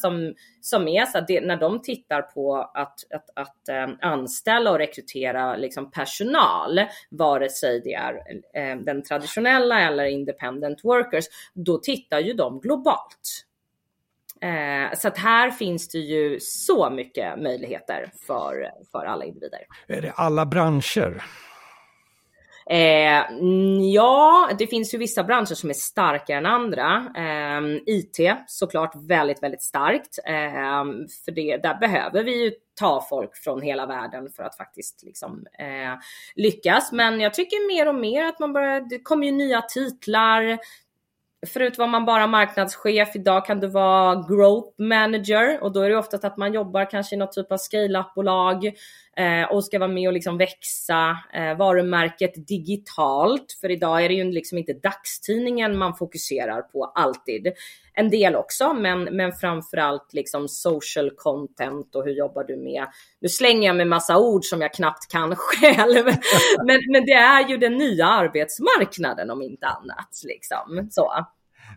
som, 0.00 0.34
som 0.62 0.88
är 0.88 1.06
så 1.06 1.18
att 1.18 1.26
det, 1.26 1.40
när 1.40 1.56
de 1.56 1.82
tittar 1.82 2.22
på 2.22 2.56
att, 2.56 2.98
att, 3.14 3.30
att 3.34 3.68
eh, 3.68 4.10
anställa 4.10 4.70
och 4.70 4.78
rekrytera 4.78 5.56
liksom 5.56 5.90
personal, 5.90 6.80
vare 7.10 7.48
sig 7.48 7.80
det 7.80 7.94
är 7.94 8.14
eh, 8.54 8.76
den 8.76 9.02
traditionella 9.02 9.80
eller 9.80 10.04
independent 10.04 10.84
workers, 10.84 11.24
då 11.54 11.78
tittar 11.78 12.20
ju 12.20 12.32
de 12.32 12.60
globalt. 12.60 13.46
Eh, 14.40 14.98
så 14.98 15.08
att 15.08 15.18
här 15.18 15.50
finns 15.50 15.88
det 15.88 15.98
ju 15.98 16.38
så 16.40 16.90
mycket 16.90 17.38
möjligheter 17.38 18.12
för, 18.26 18.70
för 18.92 19.04
alla 19.04 19.24
individer. 19.24 19.60
Är 19.86 20.02
det 20.02 20.12
alla 20.12 20.46
branscher? 20.46 21.22
Eh, 22.72 23.30
mm, 23.30 23.90
ja, 23.90 24.50
det 24.58 24.66
finns 24.66 24.94
ju 24.94 24.98
vissa 24.98 25.24
branscher 25.24 25.54
som 25.54 25.70
är 25.70 25.74
starkare 25.74 26.38
än 26.38 26.46
andra. 26.46 27.12
Eh, 27.16 27.60
IT 27.86 28.18
såklart 28.46 28.92
väldigt, 28.96 29.42
väldigt 29.42 29.62
starkt. 29.62 30.18
Eh, 30.26 30.84
för 31.24 31.32
det, 31.32 31.56
där 31.56 31.74
behöver 31.74 32.24
vi 32.24 32.44
ju 32.44 32.52
ta 32.74 33.06
folk 33.08 33.36
från 33.36 33.62
hela 33.62 33.86
världen 33.86 34.28
för 34.28 34.42
att 34.42 34.56
faktiskt 34.56 35.02
liksom, 35.02 35.46
eh, 35.58 35.98
lyckas. 36.34 36.92
Men 36.92 37.20
jag 37.20 37.34
tycker 37.34 37.76
mer 37.76 37.88
och 37.88 37.94
mer 37.94 38.24
att 38.24 38.38
man 38.38 38.52
börjar, 38.52 38.80
det 38.80 38.98
kommer 38.98 39.26
ju 39.26 39.32
nya 39.32 39.62
titlar. 39.62 40.58
Förut 41.46 41.78
var 41.78 41.86
man 41.86 42.04
bara 42.04 42.26
marknadschef, 42.26 43.16
idag 43.16 43.46
kan 43.46 43.60
du 43.60 43.66
vara 43.66 44.14
growth 44.14 44.80
manager 44.80 45.62
och 45.62 45.72
då 45.72 45.80
är 45.80 45.90
det 45.90 45.96
oftast 45.96 46.24
att 46.24 46.36
man 46.36 46.52
jobbar 46.52 46.90
kanske 46.90 47.14
i 47.14 47.18
något 47.18 47.32
typ 47.32 47.52
av 47.52 47.56
scale-up-bolag 47.56 48.72
Eh, 49.16 49.52
och 49.52 49.64
ska 49.64 49.78
vara 49.78 49.88
med 49.88 50.08
och 50.08 50.12
liksom 50.12 50.38
växa 50.38 51.18
eh, 51.34 51.56
varumärket 51.56 52.48
digitalt. 52.48 53.58
För 53.60 53.70
idag 53.70 54.04
är 54.04 54.08
det 54.08 54.14
ju 54.14 54.24
liksom 54.24 54.58
inte 54.58 54.72
dagstidningen 54.72 55.78
man 55.78 55.96
fokuserar 55.96 56.62
på 56.62 56.84
alltid. 56.84 57.52
En 57.94 58.10
del 58.10 58.36
också, 58.36 58.74
men, 58.74 59.04
men 59.04 59.32
framförallt 59.32 60.12
liksom 60.12 60.48
social 60.48 61.10
content 61.16 61.94
och 61.94 62.04
hur 62.04 62.12
jobbar 62.12 62.44
du 62.44 62.56
med, 62.56 62.86
nu 63.20 63.28
slänger 63.28 63.66
jag 63.66 63.76
med 63.76 63.86
massa 63.86 64.18
ord 64.18 64.44
som 64.44 64.60
jag 64.60 64.74
knappt 64.74 65.12
kan 65.12 65.36
själv, 65.36 66.04
men, 66.66 66.80
men 66.92 67.04
det 67.06 67.12
är 67.12 67.48
ju 67.48 67.56
den 67.56 67.76
nya 67.76 68.06
arbetsmarknaden 68.06 69.30
om 69.30 69.42
inte 69.42 69.66
annat. 69.66 70.22
Liksom. 70.24 70.88
Så. 70.90 71.12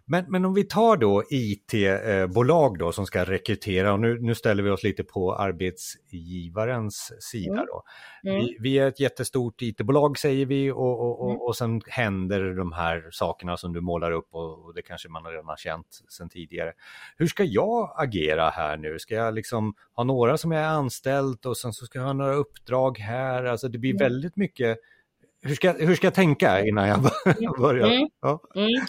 Men, 0.06 0.26
men 0.28 0.46
om 0.46 0.54
vi 0.54 0.64
tar 0.64 0.98
då 0.98 1.24
IT-bolag 1.30 2.78
då 2.80 2.92
som 2.92 3.06
ska 3.06 3.24
rekrytera 3.24 3.94
och 3.94 4.00
nu, 4.00 4.20
nu 4.22 4.36
ställer 4.36 4.64
vi 4.64 4.70
oss 4.70 4.84
lite 4.84 5.04
på 5.04 5.36
arbetsgivarens 5.36 7.12
sida 7.20 7.54
mm. 7.54 7.66
då. 7.66 7.84
Mm. 8.30 8.42
Vi, 8.42 8.58
vi, 8.60 8.80
är 8.80 8.88
ett 8.88 9.00
jättestort 9.00 9.62
IT-bolag 9.62 10.18
säger 10.18 10.46
vi 10.46 10.72
och, 10.72 11.00
och, 11.00 11.22
och, 11.22 11.30
mm. 11.30 11.42
och 11.42 11.56
sen 11.56 11.82
händer 11.88 12.56
de 12.56 12.72
här 12.72 13.08
sakerna 13.12 13.58
som 13.58 13.74
du 13.74 13.82
målar 13.82 14.12
upp 14.12 14.28
och, 14.32 14.66
och 14.66 14.74
det 14.74 14.82
kanske 14.82 15.10
man 15.10 15.24
redan 15.24 15.48
har 15.48 15.58
känt 15.58 16.02
sedan 16.10 16.30
tidigare. 16.30 16.74
Hur 17.18 17.28
ska 17.28 17.44
jag 17.44 17.96
agera 17.98 18.50
här 18.50 18.78
nu? 18.78 19.00
Ska 19.00 19.16
jag 19.16 19.34
liksom 19.34 19.74
ha 19.96 20.04
några 20.04 20.38
som 20.38 20.52
jag 20.52 20.62
är 20.62 20.68
anställd 20.68 21.46
och 21.46 21.58
sen 21.58 21.74
så 21.74 21.86
ska 21.86 22.00
jag 22.00 22.06
ha 22.06 22.14
några 22.14 22.34
uppdrag 22.34 22.98
här? 22.98 23.44
Alltså 23.44 23.68
det 23.68 23.78
blir 23.78 23.92
mm. 23.92 24.00
väldigt 24.00 24.36
mycket 24.36 24.78
hur 25.46 25.56
ska, 25.56 25.72
hur 25.72 25.96
ska 25.96 26.08
jag 26.08 26.14
tänka 26.14 26.66
innan 26.66 26.88
jag 26.88 27.02
börjar? 27.58 27.88
Mm. 27.88 28.10
Ja. 28.22 28.42
Mm. 28.56 28.86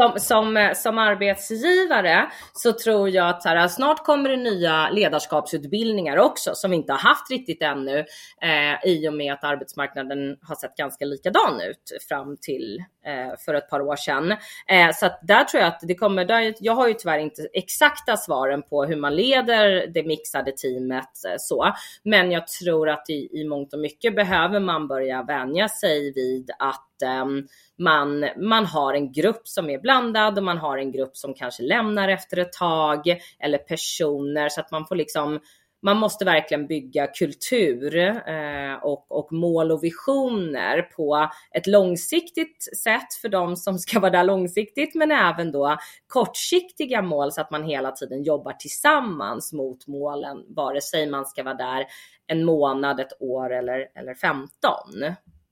Som, 0.00 0.18
som, 0.20 0.56
eh, 0.56 0.72
som 0.72 0.98
arbetsgivare 0.98 2.30
så 2.52 2.72
tror 2.72 3.08
jag 3.08 3.28
att 3.28 3.44
här, 3.44 3.68
snart 3.68 4.04
kommer 4.04 4.30
det 4.30 4.36
nya 4.36 4.90
ledarskapsutbildningar 4.90 6.16
också 6.16 6.50
som 6.54 6.70
vi 6.70 6.76
inte 6.76 6.92
har 6.92 6.98
haft 6.98 7.30
riktigt 7.30 7.62
ännu 7.62 7.98
eh, 8.42 8.90
i 8.90 9.08
och 9.08 9.14
med 9.14 9.32
att 9.32 9.44
arbetsmarknaden 9.44 10.36
har 10.42 10.54
sett 10.54 10.76
ganska 10.76 11.04
likadan 11.04 11.60
ut 11.60 12.04
fram 12.08 12.36
till 12.40 12.84
eh, 13.06 13.38
för 13.44 13.54
ett 13.54 13.70
par 13.70 13.80
år 13.80 13.96
sedan. 13.96 14.32
Eh, 14.68 14.90
så 14.94 15.06
att 15.06 15.20
där 15.22 15.44
tror 15.44 15.62
jag 15.62 15.68
att 15.68 15.80
det 15.82 15.94
kommer, 15.94 16.24
där, 16.24 16.54
jag 16.60 16.74
har 16.74 16.88
ju 16.88 16.94
tyvärr 16.94 17.18
inte 17.18 17.48
exakta 17.52 18.16
svaren 18.16 18.62
på 18.62 18.84
hur 18.84 18.96
man 18.96 19.16
leder 19.16 19.86
det 19.86 20.02
mixade 20.02 20.52
teamet 20.52 21.24
eh, 21.28 21.34
så, 21.38 21.72
men 22.02 22.30
jag 22.30 22.46
tror 22.46 22.88
att 22.88 23.10
i, 23.10 23.40
i 23.40 23.44
mångt 23.44 23.72
och 23.72 23.80
mycket 23.80 24.16
behöver 24.16 24.60
man 24.60 24.88
börja 24.88 25.22
vänja 25.22 25.68
sig 25.68 26.12
vid 26.12 26.50
att 26.58 26.89
Ehm, 27.02 27.46
man, 27.78 28.26
man 28.36 28.66
har 28.66 28.94
en 28.94 29.12
grupp 29.12 29.48
som 29.48 29.70
är 29.70 29.78
blandad 29.78 30.38
och 30.38 30.44
man 30.44 30.58
har 30.58 30.78
en 30.78 30.92
grupp 30.92 31.16
som 31.16 31.34
kanske 31.34 31.62
lämnar 31.62 32.08
efter 32.08 32.36
ett 32.36 32.52
tag 32.52 33.02
eller 33.38 33.58
personer 33.58 34.48
så 34.48 34.60
att 34.60 34.70
man 34.70 34.86
får 34.86 34.96
liksom 34.96 35.40
man 35.82 35.96
måste 35.96 36.24
verkligen 36.24 36.66
bygga 36.66 37.06
kultur 37.06 37.96
eh, 37.96 38.74
och, 38.82 39.06
och 39.08 39.32
mål 39.32 39.72
och 39.72 39.84
visioner 39.84 40.82
på 40.82 41.30
ett 41.54 41.66
långsiktigt 41.66 42.78
sätt 42.82 43.14
för 43.22 43.28
de 43.28 43.56
som 43.56 43.78
ska 43.78 44.00
vara 44.00 44.10
där 44.10 44.24
långsiktigt, 44.24 44.94
men 44.94 45.10
även 45.12 45.52
då 45.52 45.76
kortsiktiga 46.06 47.02
mål 47.02 47.32
så 47.32 47.40
att 47.40 47.50
man 47.50 47.64
hela 47.64 47.92
tiden 47.92 48.22
jobbar 48.22 48.52
tillsammans 48.52 49.52
mot 49.52 49.86
målen, 49.86 50.44
vare 50.48 50.80
sig 50.80 51.10
man 51.10 51.26
ska 51.26 51.42
vara 51.42 51.54
där 51.54 51.86
en 52.26 52.44
månad, 52.44 53.00
ett 53.00 53.20
år 53.20 53.52
eller, 53.52 53.88
eller 53.94 54.14
15. 54.14 54.48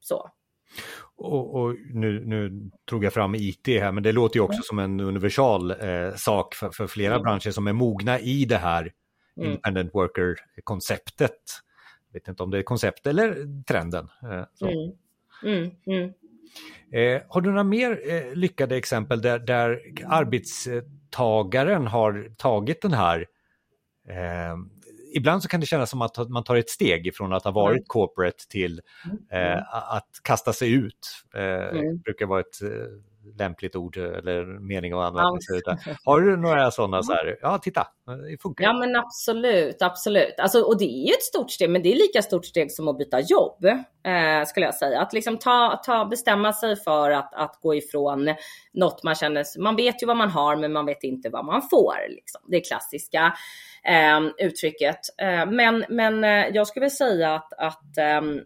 Så. 0.00 0.30
Och, 1.16 1.54
och, 1.54 1.76
nu, 1.90 2.24
nu 2.24 2.70
tog 2.84 3.04
jag 3.04 3.12
fram 3.12 3.34
IT 3.34 3.66
här, 3.66 3.92
men 3.92 4.02
det 4.02 4.12
låter 4.12 4.36
ju 4.36 4.42
också 4.42 4.56
mm. 4.56 4.62
som 4.62 4.78
en 4.78 5.00
universal 5.00 5.70
eh, 5.70 6.14
sak 6.16 6.54
för, 6.54 6.70
för 6.70 6.86
flera 6.86 7.14
mm. 7.14 7.22
branscher 7.22 7.50
som 7.50 7.66
är 7.66 7.72
mogna 7.72 8.20
i 8.20 8.44
det 8.44 8.56
här 8.56 8.92
mm. 9.36 9.48
independent 9.48 9.94
worker-konceptet. 9.94 11.40
Jag 12.08 12.20
vet 12.20 12.28
inte 12.28 12.42
om 12.42 12.50
det 12.50 12.58
är 12.58 12.62
koncept 12.62 13.06
eller 13.06 13.62
trenden. 13.64 14.08
Eh, 14.22 14.68
mm. 14.68 14.92
Mm, 15.44 15.70
mm. 15.86 16.12
Eh, 16.92 17.22
har 17.28 17.40
du 17.40 17.48
några 17.48 17.64
mer 17.64 18.00
eh, 18.12 18.34
lyckade 18.34 18.76
exempel 18.76 19.22
där, 19.22 19.38
där 19.38 19.80
arbetstagaren 20.06 21.86
har 21.86 22.32
tagit 22.36 22.82
den 22.82 22.92
här 22.92 23.26
eh, 24.08 24.56
ibland 25.18 25.42
så 25.42 25.48
kan 25.48 25.60
det 25.60 25.66
kännas 25.66 25.90
som 25.90 26.02
att 26.02 26.28
man 26.28 26.44
tar 26.44 26.56
ett 26.56 26.70
steg 26.70 27.06
ifrån 27.06 27.32
att 27.32 27.44
ha 27.44 27.50
varit 27.50 27.76
mm. 27.76 27.84
corporate 27.86 28.48
till 28.48 28.80
mm. 29.30 29.52
eh, 29.52 29.74
att 29.94 30.08
kasta 30.22 30.52
sig 30.52 30.72
ut. 30.72 31.24
Eh, 31.34 31.78
mm. 31.78 31.98
brukar 31.98 32.26
vara 32.26 32.40
ett 32.40 32.62
eh, 32.62 32.68
lämpligt 33.38 33.76
ord 33.76 33.96
eller 33.96 34.60
mening 34.60 34.92
att 34.92 34.98
använda 34.98 35.40
sig 35.40 35.58
utav. 35.58 35.76
Har 36.04 36.20
du 36.20 36.36
några 36.36 36.70
sådana 36.70 37.02
så 37.02 37.12
här, 37.12 37.38
ja 37.42 37.58
titta, 37.58 37.86
det 38.30 38.42
funkar. 38.42 38.64
Ja 38.64 38.72
men 38.72 38.96
absolut, 38.96 39.82
absolut. 39.82 40.34
Alltså, 40.38 40.60
och 40.60 40.78
det 40.78 40.84
är 40.84 41.06
ju 41.06 41.12
ett 41.12 41.22
stort 41.22 41.50
steg, 41.50 41.70
men 41.70 41.82
det 41.82 41.92
är 41.92 41.96
lika 41.96 42.22
stort 42.22 42.46
steg 42.46 42.72
som 42.72 42.88
att 42.88 42.98
byta 42.98 43.20
jobb, 43.20 43.64
eh, 43.64 44.44
skulle 44.46 44.66
jag 44.66 44.74
säga. 44.74 45.00
Att 45.00 45.12
liksom 45.12 45.38
ta, 45.38 45.80
ta, 45.84 46.04
bestämma 46.04 46.52
sig 46.52 46.76
för 46.76 47.10
att, 47.10 47.34
att 47.34 47.58
gå 47.62 47.74
ifrån 47.74 48.34
något 48.72 49.02
man 49.02 49.14
känner, 49.14 49.60
man 49.60 49.76
vet 49.76 50.02
ju 50.02 50.06
vad 50.06 50.16
man 50.16 50.30
har, 50.30 50.56
men 50.56 50.72
man 50.72 50.86
vet 50.86 51.04
inte 51.04 51.28
vad 51.30 51.44
man 51.44 51.62
får. 51.70 51.94
Liksom. 52.08 52.40
Det 52.48 52.60
klassiska 52.60 53.34
eh, 53.84 54.46
uttrycket. 54.46 55.00
Eh, 55.22 55.46
men, 55.50 55.84
men 55.88 56.24
eh, 56.24 56.46
jag 56.54 56.66
skulle 56.66 56.90
säga 56.90 57.34
att, 57.34 57.52
att 57.52 57.98
ehm, 57.98 58.40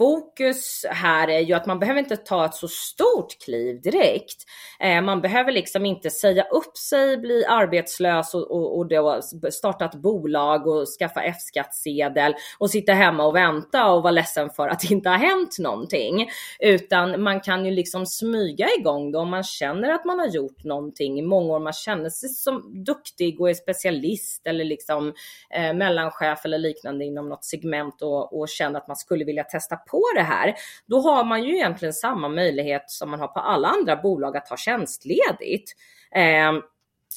fokus 0.00 0.86
här 0.90 1.28
är 1.28 1.40
ju 1.40 1.54
att 1.54 1.66
man 1.66 1.78
behöver 1.78 2.00
inte 2.00 2.16
ta 2.16 2.44
ett 2.44 2.54
så 2.54 2.68
stort 2.68 3.38
kliv 3.44 3.80
direkt. 3.80 4.44
Eh, 4.80 5.02
man 5.02 5.20
behöver 5.20 5.52
liksom 5.52 5.86
inte 5.86 6.10
säga 6.10 6.42
upp 6.42 6.76
sig, 6.76 7.16
bli 7.16 7.44
arbetslös 7.44 8.34
och, 8.34 8.50
och, 8.50 8.78
och 8.78 8.88
då 8.88 9.20
starta 9.50 9.84
ett 9.84 9.94
bolag 9.94 10.66
och 10.66 10.86
skaffa 10.98 11.22
F-skattsedel 11.22 12.34
och 12.58 12.70
sitta 12.70 12.92
hemma 12.92 13.26
och 13.26 13.36
vänta 13.36 13.90
och 13.90 14.02
vara 14.02 14.10
ledsen 14.10 14.50
för 14.50 14.68
att 14.68 14.80
det 14.88 14.94
inte 14.94 15.08
har 15.08 15.16
hänt 15.16 15.58
någonting. 15.58 16.30
Utan 16.60 17.22
man 17.22 17.40
kan 17.40 17.64
ju 17.64 17.70
liksom 17.70 18.06
smyga 18.06 18.68
igång 18.78 19.12
då 19.12 19.18
om 19.18 19.30
man 19.30 19.44
känner 19.44 19.90
att 19.90 20.04
man 20.04 20.18
har 20.18 20.28
gjort 20.28 20.64
någonting 20.64 21.18
i 21.18 21.22
många 21.22 21.52
år, 21.52 21.60
man 21.60 21.72
känner 21.72 22.10
sig 22.10 22.28
som 22.28 22.84
duktig 22.84 23.40
och 23.40 23.50
är 23.50 23.54
specialist 23.54 24.46
eller 24.46 24.64
liksom 24.64 25.12
eh, 25.54 25.74
mellanchef 25.74 26.44
eller 26.44 26.58
liknande 26.58 27.04
inom 27.04 27.28
något 27.28 27.44
segment 27.44 28.02
och, 28.02 28.40
och 28.40 28.48
känner 28.48 28.78
att 28.78 28.88
man 28.88 28.96
skulle 28.96 29.24
vilja 29.24 29.44
testa 29.44 29.76
på 29.90 30.04
det 30.14 30.22
här, 30.22 30.54
då 30.86 31.00
har 31.00 31.24
man 31.24 31.44
ju 31.44 31.54
egentligen 31.54 31.92
samma 31.92 32.28
möjlighet 32.28 32.90
som 32.90 33.10
man 33.10 33.20
har 33.20 33.28
på 33.28 33.40
alla 33.40 33.68
andra 33.68 33.96
bolag 33.96 34.36
att 34.36 34.46
ta 34.46 34.56
tjänstledigt. 34.56 35.72
Eh, 36.14 36.52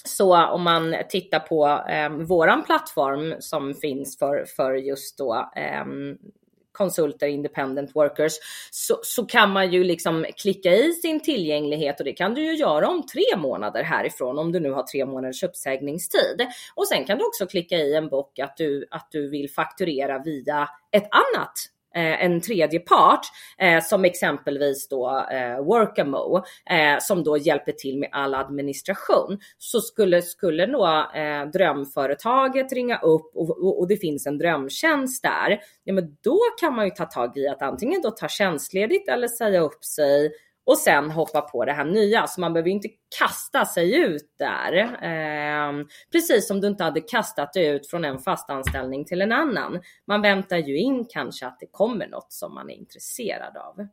så 0.05 0.45
om 0.45 0.63
man 0.63 0.95
tittar 1.09 1.39
på 1.39 1.67
eh, 1.89 2.09
våran 2.09 2.63
plattform 2.63 3.35
som 3.39 3.73
finns 3.73 4.19
för, 4.19 4.45
för 4.55 4.73
just 4.73 5.17
då 5.17 5.51
eh, 5.55 5.85
konsulter, 6.73 7.27
independent 7.27 7.95
workers, 7.95 8.33
så, 8.71 8.99
så 9.03 9.25
kan 9.25 9.51
man 9.51 9.71
ju 9.71 9.83
liksom 9.83 10.25
klicka 10.37 10.75
i 10.75 10.93
sin 10.93 11.19
tillgänglighet 11.19 11.99
och 11.99 12.05
det 12.05 12.13
kan 12.13 12.33
du 12.33 12.45
ju 12.45 12.55
göra 12.55 12.87
om 12.87 13.05
tre 13.05 13.37
månader 13.37 13.83
härifrån 13.83 14.39
om 14.39 14.51
du 14.51 14.59
nu 14.59 14.71
har 14.71 14.83
tre 14.83 15.05
månaders 15.05 15.43
uppsägningstid. 15.43 16.47
Och 16.75 16.87
sen 16.87 17.05
kan 17.05 17.17
du 17.17 17.25
också 17.25 17.45
klicka 17.45 17.75
i 17.75 17.95
en 17.95 18.09
bock 18.09 18.39
att 18.39 18.57
du, 18.57 18.87
att 18.91 19.07
du 19.11 19.29
vill 19.29 19.49
fakturera 19.49 20.19
via 20.19 20.69
ett 20.91 21.09
annat 21.11 21.53
Eh, 21.95 22.25
en 22.25 22.41
tredje 22.41 22.79
part 22.79 23.25
eh, 23.57 23.83
som 23.83 24.05
exempelvis 24.05 24.87
då 24.89 25.25
eh, 25.31 25.63
Workamo 25.63 26.43
eh, 26.69 26.99
som 26.99 27.23
då 27.23 27.37
hjälper 27.37 27.71
till 27.71 27.99
med 27.99 28.09
all 28.11 28.33
administration. 28.33 29.39
Så 29.57 29.81
skulle, 29.81 30.21
skulle 30.21 30.65
då 30.65 31.11
eh, 31.15 31.45
drömföretaget 31.45 32.73
ringa 32.73 32.97
upp 32.97 33.31
och, 33.35 33.49
och, 33.49 33.79
och, 33.79 33.87
det 33.87 33.97
finns 33.97 34.27
en 34.27 34.37
drömtjänst 34.37 35.23
där, 35.23 35.59
ja 35.83 35.93
men 35.93 36.17
då 36.23 36.39
kan 36.59 36.75
man 36.75 36.85
ju 36.85 36.91
ta 36.91 37.05
tag 37.05 37.37
i 37.37 37.47
att 37.47 37.61
antingen 37.61 38.01
då 38.01 38.11
ta 38.11 38.27
tjänstledigt 38.27 39.09
eller 39.09 39.27
säga 39.27 39.59
upp 39.59 39.85
sig 39.85 40.31
och 40.65 40.77
sen 40.77 41.11
hoppa 41.11 41.41
på 41.41 41.65
det 41.65 41.73
här 41.73 41.85
nya. 41.85 42.27
Så 42.27 42.41
man 42.41 42.53
behöver 42.53 42.69
inte 42.69 42.87
kasta 43.19 43.65
sig 43.65 43.95
ut 43.95 44.35
där. 44.39 44.73
Eh, 44.83 45.85
precis 46.11 46.47
som 46.47 46.61
du 46.61 46.67
inte 46.67 46.83
hade 46.83 47.01
kastat 47.01 47.53
dig 47.53 47.67
ut 47.67 47.89
från 47.89 48.05
en 48.05 48.19
fast 48.19 48.49
anställning 48.49 49.05
till 49.05 49.21
en 49.21 49.31
annan. 49.31 49.81
Man 50.07 50.21
väntar 50.21 50.57
ju 50.57 50.77
in 50.77 51.05
kanske 51.09 51.47
att 51.47 51.59
det 51.59 51.67
kommer 51.71 52.07
något 52.07 52.33
som 52.33 52.53
man 52.53 52.69
är 52.69 52.73
intresserad 52.73 53.57
av. 53.57 53.87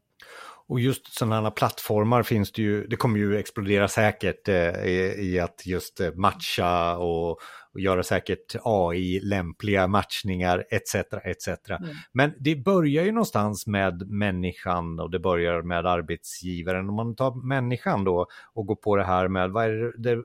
Och 0.69 0.81
just 0.81 1.19
sådana 1.19 1.51
plattformar 1.51 2.23
finns 2.23 2.53
det 2.53 2.63
ju, 2.63 2.87
det 2.87 2.97
kommer 2.97 3.19
ju 3.19 3.39
explodera 3.39 3.89
säkert 3.89 4.49
eh, 4.49 4.85
i, 4.85 5.15
i, 5.19 5.41
att 5.41 5.67
just 5.67 6.01
eh, 6.01 6.13
matcha 6.15 6.97
och, 6.97 7.41
och 7.75 7.81
göra 7.81 8.03
säkert 8.03 8.57
AI-lämpliga 8.65 9.87
matchningar 9.87 10.65
etc. 10.71 10.95
etc. 11.25 11.49
Mm. 11.49 11.97
Men 12.13 12.33
det 12.39 12.57
börjar 12.57 13.05
ju 13.05 13.13
någonstans 13.13 13.67
med 13.67 14.11
människan 14.11 15.01
och 15.01 15.11
det 15.11 15.19
börjar 15.19 15.63
med 15.63 15.87
arbetsgivaren. 15.87 16.89
Om 16.89 16.95
man 16.95 17.17
tar 17.17 17.47
människan 17.49 18.05
då 18.05 18.27
och 18.55 18.67
går 18.67 18.77
på 18.77 18.97
det 18.97 19.05
här 19.05 19.29
med 19.29 19.51
vad 19.51 19.65
är 19.65 19.93
det, 19.99 20.23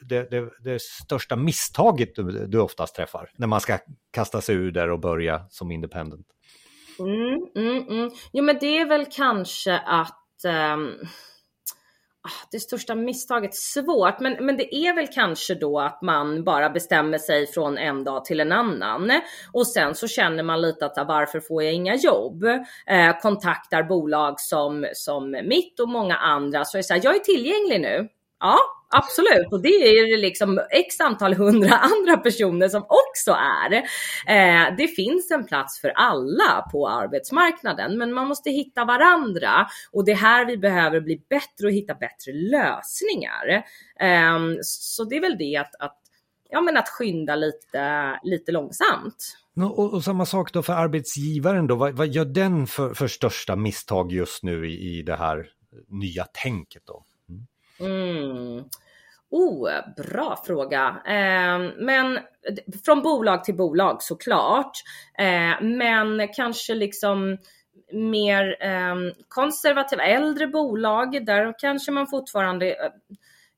det, 0.00 0.30
det, 0.30 0.50
det 0.64 0.82
största 0.82 1.36
misstaget 1.36 2.14
du, 2.14 2.46
du 2.46 2.58
oftast 2.58 2.96
träffar 2.96 3.30
när 3.36 3.46
man 3.46 3.60
ska 3.60 3.78
kasta 4.10 4.40
sig 4.40 4.54
ur 4.54 4.70
där 4.70 4.90
och 4.90 5.00
börja 5.00 5.46
som 5.48 5.70
independent? 5.70 6.26
Mm, 6.98 7.46
mm, 7.56 7.88
mm. 7.88 8.10
Jo 8.32 8.44
men 8.44 8.58
det 8.60 8.78
är 8.78 8.88
väl 8.88 9.06
kanske 9.10 9.78
att 9.78 10.20
um 10.78 10.98
Ah, 12.26 12.46
det 12.50 12.60
största 12.60 12.94
misstaget, 12.94 13.54
svårt, 13.54 14.20
men, 14.20 14.46
men 14.46 14.56
det 14.56 14.74
är 14.74 14.94
väl 14.94 15.06
kanske 15.06 15.54
då 15.54 15.80
att 15.80 16.02
man 16.02 16.44
bara 16.44 16.70
bestämmer 16.70 17.18
sig 17.18 17.46
från 17.46 17.78
en 17.78 18.04
dag 18.04 18.24
till 18.24 18.40
en 18.40 18.52
annan 18.52 19.20
och 19.52 19.66
sen 19.66 19.94
så 19.94 20.08
känner 20.08 20.42
man 20.42 20.60
lite 20.60 20.86
att 20.86 20.98
ah, 20.98 21.04
varför 21.04 21.40
får 21.40 21.62
jag 21.62 21.72
inga 21.72 21.94
jobb? 21.94 22.44
Eh, 22.86 23.18
kontaktar 23.22 23.82
bolag 23.82 24.40
som, 24.40 24.86
som 24.94 25.30
mitt 25.30 25.80
och 25.80 25.88
många 25.88 26.16
andra 26.16 26.64
så 26.64 26.76
är 26.76 26.78
det 26.78 26.84
så 26.84 26.94
här, 26.94 27.00
jag 27.04 27.16
är 27.16 27.20
tillgänglig 27.20 27.80
nu. 27.80 28.08
Ja, 28.40 28.58
Absolut, 28.88 29.52
och 29.52 29.62
det 29.62 29.68
är 29.68 30.10
det 30.10 30.22
liksom 30.22 30.60
x 30.70 31.00
antal 31.00 31.34
hundra 31.34 31.74
andra 31.98 32.16
personer 32.16 32.68
som 32.68 32.82
också 32.82 33.30
är. 33.30 33.72
Eh, 34.26 34.76
det 34.76 34.88
finns 34.88 35.30
en 35.30 35.46
plats 35.46 35.80
för 35.80 35.88
alla 35.88 36.68
på 36.72 36.88
arbetsmarknaden, 36.88 37.98
men 37.98 38.12
man 38.12 38.28
måste 38.28 38.50
hitta 38.50 38.84
varandra 38.84 39.66
och 39.92 40.04
det 40.04 40.12
är 40.12 40.16
här 40.16 40.46
vi 40.46 40.56
behöver 40.56 41.00
bli 41.00 41.22
bättre 41.28 41.66
och 41.66 41.72
hitta 41.72 41.94
bättre 41.94 42.32
lösningar. 42.32 43.64
Eh, 44.00 44.38
så 44.62 45.04
det 45.04 45.16
är 45.16 45.20
väl 45.20 45.38
det 45.38 45.56
att, 45.56 45.74
att, 45.78 45.98
ja, 46.50 46.60
men 46.60 46.76
att 46.76 46.88
skynda 46.88 47.36
lite, 47.36 48.18
lite 48.22 48.52
långsamt. 48.52 49.36
Och, 49.56 49.94
och, 49.94 50.04
samma 50.04 50.26
sak 50.26 50.52
då 50.52 50.62
för 50.62 50.72
arbetsgivaren 50.72 51.66
då, 51.66 51.74
vad, 51.74 51.92
vad 51.92 52.08
gör 52.08 52.24
den 52.24 52.66
för, 52.66 52.94
för 52.94 53.08
största 53.08 53.56
misstag 53.56 54.12
just 54.12 54.42
nu 54.42 54.70
i, 54.70 54.98
i 54.98 55.02
det 55.02 55.16
här 55.16 55.46
nya 55.88 56.24
tänket 56.24 56.82
då? 56.86 57.04
Mm. 57.80 58.64
Oh, 59.30 59.68
bra 59.96 60.42
fråga. 60.46 60.96
Eh, 61.06 61.72
men 61.76 62.18
från 62.84 63.02
bolag 63.02 63.44
till 63.44 63.56
bolag 63.56 64.02
såklart. 64.02 64.72
Eh, 65.18 65.62
men 65.62 66.28
kanske 66.36 66.74
liksom 66.74 67.38
mer 67.92 68.56
eh, 68.60 68.94
konservativa 69.28 70.02
äldre 70.02 70.46
bolag, 70.46 71.26
där 71.26 71.54
kanske 71.58 71.92
man 71.92 72.06
fortfarande 72.06 72.70
eh, 72.70 72.90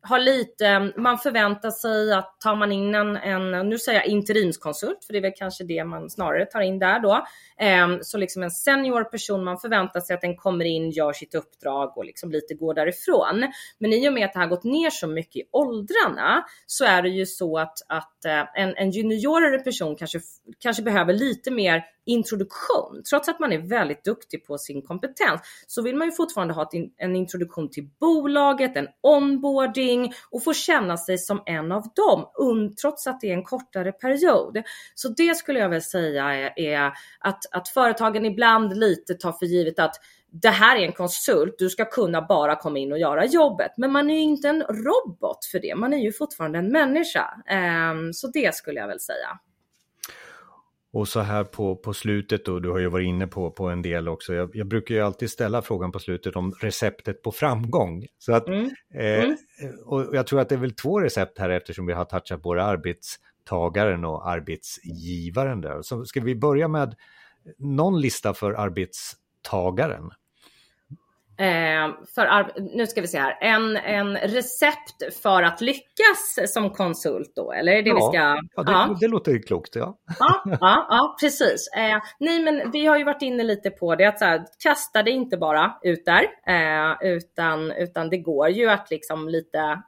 har 0.08 0.18
lite, 0.18 0.92
man 0.96 1.18
förväntar 1.18 1.70
sig 1.70 2.12
att 2.12 2.40
tar 2.40 2.56
man 2.56 2.72
in 2.72 2.94
en, 2.94 3.16
en, 3.16 3.68
nu 3.68 3.78
säger 3.78 3.98
jag 3.98 4.06
interimskonsult, 4.06 5.04
för 5.04 5.12
det 5.12 5.18
är 5.18 5.22
väl 5.22 5.32
kanske 5.36 5.64
det 5.64 5.84
man 5.84 6.10
snarare 6.10 6.46
tar 6.46 6.60
in 6.60 6.78
där 6.78 7.00
då. 7.00 7.26
Ehm, 7.58 7.98
så 8.02 8.18
liksom 8.18 8.42
en 8.42 8.50
senior 8.50 9.04
person, 9.04 9.44
man 9.44 9.58
förväntar 9.58 10.00
sig 10.00 10.14
att 10.14 10.20
den 10.20 10.36
kommer 10.36 10.64
in, 10.64 10.90
gör 10.90 11.12
sitt 11.12 11.34
uppdrag 11.34 11.98
och 11.98 12.04
liksom 12.04 12.30
lite 12.30 12.54
går 12.54 12.75
därifrån. 12.75 13.52
Men 13.78 13.92
i 13.92 14.08
och 14.08 14.12
med 14.12 14.25
att 14.25 14.32
det 14.32 14.38
har 14.38 14.46
gått 14.46 14.64
ner 14.64 14.90
så 14.90 15.06
mycket 15.06 15.36
i 15.36 15.42
åldrarna 15.52 16.44
så 16.66 16.84
är 16.84 17.02
det 17.02 17.08
ju 17.08 17.26
så 17.26 17.58
att, 17.58 17.78
att 17.88 18.25
eh, 18.25 18.62
en, 18.62 18.76
en 18.76 18.90
juniorare 18.90 19.58
person 19.58 19.96
kanske, 19.96 20.20
kanske 20.58 20.82
behöver 20.82 21.12
lite 21.12 21.50
mer 21.50 21.84
introduktion. 22.06 23.02
Trots 23.10 23.28
att 23.28 23.40
man 23.40 23.52
är 23.52 23.58
väldigt 23.58 24.04
duktig 24.04 24.46
på 24.46 24.58
sin 24.58 24.82
kompetens 24.82 25.40
så 25.66 25.82
vill 25.82 25.96
man 25.96 26.08
ju 26.08 26.12
fortfarande 26.12 26.54
ha 26.54 26.70
en 26.98 27.16
introduktion 27.16 27.70
till 27.70 27.88
bolaget, 28.00 28.76
en 28.76 28.88
onboarding 29.00 30.12
och 30.30 30.44
få 30.44 30.52
känna 30.52 30.96
sig 30.96 31.18
som 31.18 31.42
en 31.46 31.72
av 31.72 31.82
dem, 31.82 32.75
trots 32.82 33.06
att 33.06 33.20
det 33.20 33.28
är 33.28 33.34
en 33.34 33.44
kortare 33.44 33.92
period. 33.92 34.62
Så 34.94 35.08
det 35.08 35.36
skulle 35.36 35.58
jag 35.58 35.68
väl 35.68 35.82
säga 35.82 36.34
är, 36.34 36.58
är 36.58 36.92
att, 37.20 37.40
att 37.50 37.68
företagen 37.68 38.25
ibland 38.25 38.76
lite 38.76 39.14
tar 39.14 39.32
för 39.32 39.46
givet 39.46 39.78
att 39.78 39.96
det 40.42 40.48
här 40.48 40.76
är 40.76 40.86
en 40.86 40.92
konsult, 40.92 41.54
du 41.58 41.70
ska 41.70 41.84
kunna 41.84 42.22
bara 42.22 42.56
komma 42.56 42.78
in 42.78 42.92
och 42.92 42.98
göra 42.98 43.25
jobbet. 43.25 43.72
Men 43.76 43.92
man 43.92 44.10
är 44.10 44.14
ju 44.14 44.20
inte 44.20 44.48
en 44.48 44.62
robot 44.62 45.44
för 45.52 45.58
det, 45.58 45.75
man 45.75 45.92
är 45.92 45.98
ju 45.98 46.12
fortfarande 46.12 46.58
en 46.58 46.72
människa. 46.72 47.42
Ehm, 47.46 48.12
så 48.12 48.26
det 48.26 48.54
skulle 48.54 48.80
jag 48.80 48.88
väl 48.88 49.00
säga. 49.00 49.38
Och 50.96 51.08
så 51.08 51.20
här 51.20 51.44
på, 51.44 51.76
på 51.76 51.94
slutet 51.94 52.44
då, 52.44 52.58
du 52.58 52.70
har 52.70 52.78
ju 52.78 52.88
varit 52.88 53.06
inne 53.06 53.26
på, 53.26 53.50
på 53.50 53.68
en 53.68 53.82
del 53.82 54.08
också. 54.08 54.34
Jag, 54.34 54.50
jag 54.56 54.66
brukar 54.66 54.94
ju 54.94 55.00
alltid 55.00 55.30
ställa 55.30 55.62
frågan 55.62 55.92
på 55.92 55.98
slutet 55.98 56.37
om 56.37 56.52
receptet 56.61 57.22
på 57.22 57.32
framgång. 57.32 58.06
Så 58.18 58.32
att, 58.32 58.48
mm. 58.48 58.70
Eh, 58.94 59.24
mm. 59.24 59.37
och 59.85 60.16
jag 60.16 60.26
tror 60.26 60.40
att 60.40 60.48
det 60.48 60.54
är 60.54 60.59
väl 60.59 60.74
två 60.74 61.00
recept 61.00 61.38
här 61.38 61.50
eftersom 61.50 61.87
vi 61.87 61.92
har 61.92 62.04
touchat 62.04 62.42
både 62.42 62.62
arbetstagaren 62.62 64.04
och 64.04 64.28
arbetsgivaren 64.28 65.61
där. 65.61 65.82
Så 65.82 66.04
ska 66.04 66.20
vi 66.20 66.35
börja 66.35 66.68
med 66.68 66.94
någon 67.59 68.00
lista 68.00 68.35
för 68.35 68.52
arbetstagaren? 68.52 70.11
Eh, 71.38 71.88
för, 72.14 72.53
nu 72.77 72.87
ska 72.87 73.01
vi 73.01 73.09
se 73.09 73.18
här, 73.18 73.38
en, 73.40 73.77
en 73.77 74.16
recept 74.16 75.14
för 75.22 75.42
att 75.42 75.61
lyckas 75.61 76.38
som 76.46 76.70
konsult 76.70 77.33
då, 77.37 77.53
eller 77.53 77.72
är 77.72 77.83
det 77.83 77.88
ja, 77.88 77.94
vi 77.94 78.03
ska? 78.03 78.18
Ja, 78.57 78.62
det, 78.62 78.72
ja. 78.72 78.96
det 79.01 79.09
låter 79.09 79.42
klokt. 79.42 79.77
Ja, 79.77 79.99
ja, 80.18 80.42
ja, 80.61 80.87
ja 80.90 81.16
precis. 81.20 81.68
Eh, 81.77 81.99
nej, 82.18 82.42
men 82.42 82.70
vi 82.70 82.87
har 82.87 82.99
ju 82.99 83.05
varit 83.05 83.22
inne 83.22 83.42
lite 83.42 83.70
på 83.70 83.94
det, 83.94 84.05
att 84.05 84.18
så 84.18 84.25
här, 84.25 84.44
kasta 84.62 85.03
det 85.03 85.11
inte 85.11 85.37
bara 85.37 85.75
ut 85.83 86.05
där, 86.05 86.22
eh, 86.46 87.12
utan, 87.12 87.70
utan 87.70 88.11
det 88.11 88.18
går 88.18 88.49
ju 88.49 88.68
att 88.68 88.90
liksom 88.90 89.29
lite 89.29 89.83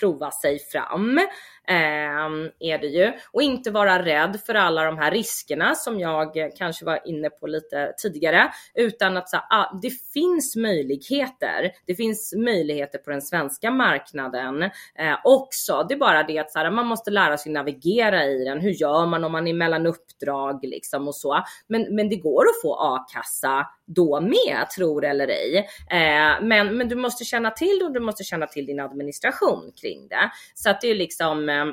prova 0.00 0.30
sig 0.30 0.58
fram 0.58 1.20
Ehm, 1.68 2.50
är 2.60 2.78
det 2.78 2.86
ju. 2.86 3.12
Och 3.32 3.42
inte 3.42 3.70
vara 3.70 4.04
rädd 4.04 4.40
för 4.46 4.54
alla 4.54 4.84
de 4.84 4.98
här 4.98 5.10
riskerna 5.10 5.74
som 5.74 6.00
jag 6.00 6.32
kanske 6.58 6.84
var 6.84 7.00
inne 7.04 7.30
på 7.30 7.46
lite 7.46 7.92
tidigare, 8.02 8.52
utan 8.74 9.16
att 9.16 9.30
så, 9.30 9.36
ah, 9.36 9.78
det 9.82 9.90
finns 9.90 10.56
möjligheter. 10.56 11.70
Det 11.86 11.94
finns 11.94 12.34
möjligheter 12.36 12.98
på 12.98 13.10
den 13.10 13.22
svenska 13.22 13.70
marknaden 13.70 14.62
eh, 14.62 15.16
också. 15.24 15.86
Det 15.88 15.94
är 15.94 15.98
bara 15.98 16.22
det 16.22 16.38
att 16.38 16.52
så 16.52 16.58
här, 16.58 16.70
man 16.70 16.86
måste 16.86 17.10
lära 17.10 17.36
sig 17.36 17.52
navigera 17.52 18.24
i 18.24 18.44
den. 18.44 18.60
Hur 18.60 18.70
gör 18.70 19.06
man 19.06 19.24
om 19.24 19.32
man 19.32 19.46
är 19.46 19.54
mellan 19.54 19.86
uppdrag 19.86 20.64
liksom 20.64 21.08
och 21.08 21.14
så? 21.14 21.42
Men, 21.66 21.94
men 21.94 22.08
det 22.08 22.16
går 22.16 22.42
att 22.42 22.62
få 22.62 22.74
a-kassa 22.74 23.66
då 23.86 24.20
med, 24.20 24.70
tror 24.76 25.04
eller 25.04 25.28
ej. 25.28 25.58
Eh, 25.90 26.42
men, 26.42 26.76
men 26.76 26.88
du 26.88 26.94
måste 26.94 27.24
känna 27.24 27.50
till 27.50 27.80
och 27.82 27.92
du 27.92 28.00
måste 28.00 28.24
känna 28.24 28.46
till 28.46 28.66
din 28.66 28.80
administration 28.80 29.72
kring 29.80 30.08
det. 30.08 30.30
Så 30.54 30.70
att 30.70 30.80
det 30.80 30.88
är 30.88 30.94
liksom 30.94 31.48
Eh, 31.60 31.66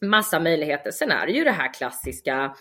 massa 0.00 0.40
möjligheter. 0.40 0.90
Sen 0.90 1.10
är 1.10 1.26
det 1.26 1.32
ju 1.32 1.44
det 1.44 1.50
här 1.50 1.74
klassiska 1.74 2.54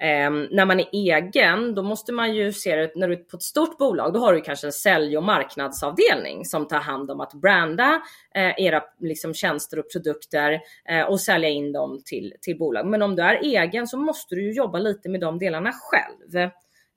Eh, 0.00 0.30
när 0.50 0.66
man 0.66 0.80
är 0.80 0.88
egen, 0.92 1.74
då 1.74 1.82
måste 1.82 2.12
man 2.12 2.34
ju 2.34 2.52
se 2.52 2.76
det, 2.76 2.92
när 2.96 3.08
du 3.08 3.14
är 3.14 3.18
på 3.18 3.36
ett 3.36 3.42
stort 3.42 3.78
bolag, 3.78 4.12
då 4.12 4.20
har 4.20 4.32
du 4.32 4.40
kanske 4.40 4.66
en 4.66 4.72
sälj 4.72 5.16
och 5.16 5.22
marknadsavdelning 5.22 6.44
som 6.44 6.68
tar 6.68 6.78
hand 6.78 7.10
om 7.10 7.20
att 7.20 7.34
branda 7.34 8.02
eh, 8.34 8.64
era 8.64 8.82
liksom, 9.00 9.34
tjänster 9.34 9.78
och 9.78 9.92
produkter 9.92 10.60
eh, 10.88 11.02
och 11.02 11.20
sälja 11.20 11.48
in 11.48 11.72
dem 11.72 12.02
till, 12.04 12.32
till 12.40 12.58
bolag. 12.58 12.86
Men 12.86 13.02
om 13.02 13.16
du 13.16 13.22
är 13.22 13.42
egen 13.42 13.86
så 13.86 13.98
måste 13.98 14.34
du 14.34 14.42
ju 14.42 14.52
jobba 14.52 14.78
lite 14.78 15.08
med 15.08 15.20
de 15.20 15.38
delarna 15.38 15.70
själv. 15.72 16.50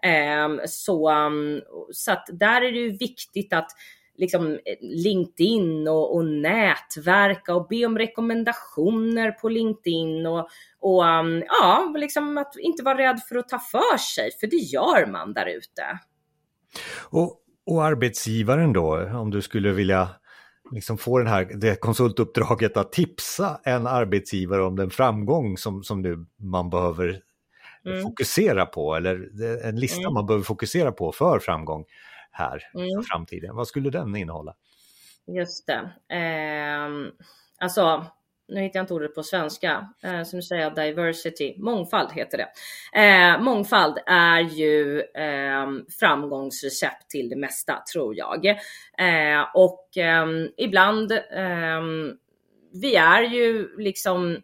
Ehm, 0.04 0.62
så, 0.66 1.12
um, 1.12 1.62
så 1.92 2.12
att 2.12 2.28
där 2.32 2.62
är 2.62 2.72
det 2.72 2.80
ju 2.80 2.98
viktigt 2.98 3.54
att 3.54 3.72
liksom 4.18 4.60
LinkedIn 4.82 5.88
och, 5.88 6.16
och 6.16 6.26
nätverka 6.26 7.56
och 7.56 7.68
be 7.68 7.86
om 7.86 7.98
rekommendationer 7.98 9.32
på 9.32 9.50
LinkedIn 9.50 10.26
och, 10.26 10.48
och 10.80 11.04
um, 11.04 11.44
ja, 11.48 11.94
liksom 11.98 12.38
att 12.38 12.54
inte 12.60 12.84
vara 12.84 12.98
rädd 12.98 13.20
för 13.30 13.36
att 13.36 13.50
ta 13.50 13.60
för 13.60 13.98
sig, 13.98 14.32
för 14.40 14.48
det 14.48 14.56
gör 14.56 15.06
man 15.12 15.34
där 15.34 15.46
ute. 15.46 16.00
Och, 17.10 17.42
och 17.66 17.84
arbetsgivaren 17.84 18.74
då, 18.74 19.10
om 19.14 19.32
du 19.32 19.42
skulle 19.42 19.72
vilja 19.72 20.10
liksom 20.72 20.98
få 20.98 21.18
den 21.18 21.28
här, 21.28 21.52
det 21.56 21.76
konsultuppdraget 21.76 22.78
att 22.78 22.92
tipsa 22.92 23.60
en 23.64 23.88
arbetsgivare 23.88 24.64
om 24.64 24.76
den 24.76 24.90
framgång 24.90 25.58
som, 25.58 25.84
som 25.84 26.02
nu 26.02 26.26
man 26.40 26.70
behöver 26.70 27.22
mm. 27.86 28.02
fokusera 28.04 28.66
på 28.66 28.96
eller 28.96 29.30
en 29.66 29.80
lista 29.80 30.02
mm. 30.02 30.14
man 30.14 30.26
behöver 30.26 30.44
fokusera 30.44 30.92
på 30.92 31.12
för 31.12 31.40
framgång 31.40 31.86
här 32.38 32.64
mm. 32.74 32.88
för 32.90 33.02
framtiden. 33.02 33.56
Vad 33.56 33.68
skulle 33.68 33.90
den 33.90 34.16
innehålla? 34.16 34.56
Just 35.28 35.68
det. 35.68 36.16
Eh, 36.16 36.90
alltså, 37.60 38.06
nu 38.48 38.62
hittar 38.62 38.80
jag 38.80 38.84
inte 38.84 38.94
ordet 38.94 39.16
på 39.16 39.24
svenska, 39.24 39.90
eh, 40.04 40.24
så 40.24 40.36
nu 40.36 40.42
säger 40.42 40.64
jag 40.64 40.76
diversity, 40.76 41.56
mångfald 41.58 42.12
heter 42.12 42.38
det. 42.38 42.50
Eh, 43.02 43.42
mångfald 43.42 43.98
är 44.06 44.40
ju 44.40 45.02
eh, 45.02 45.68
framgångsrecept 46.00 47.10
till 47.10 47.30
det 47.30 47.36
mesta 47.36 47.84
tror 47.94 48.16
jag. 48.16 48.46
Eh, 48.46 49.46
och 49.54 49.98
ehm, 49.98 50.50
ibland, 50.58 51.12
ehm, 51.32 52.14
vi 52.74 52.96
är 52.96 53.22
ju 53.22 53.78
liksom 53.78 54.42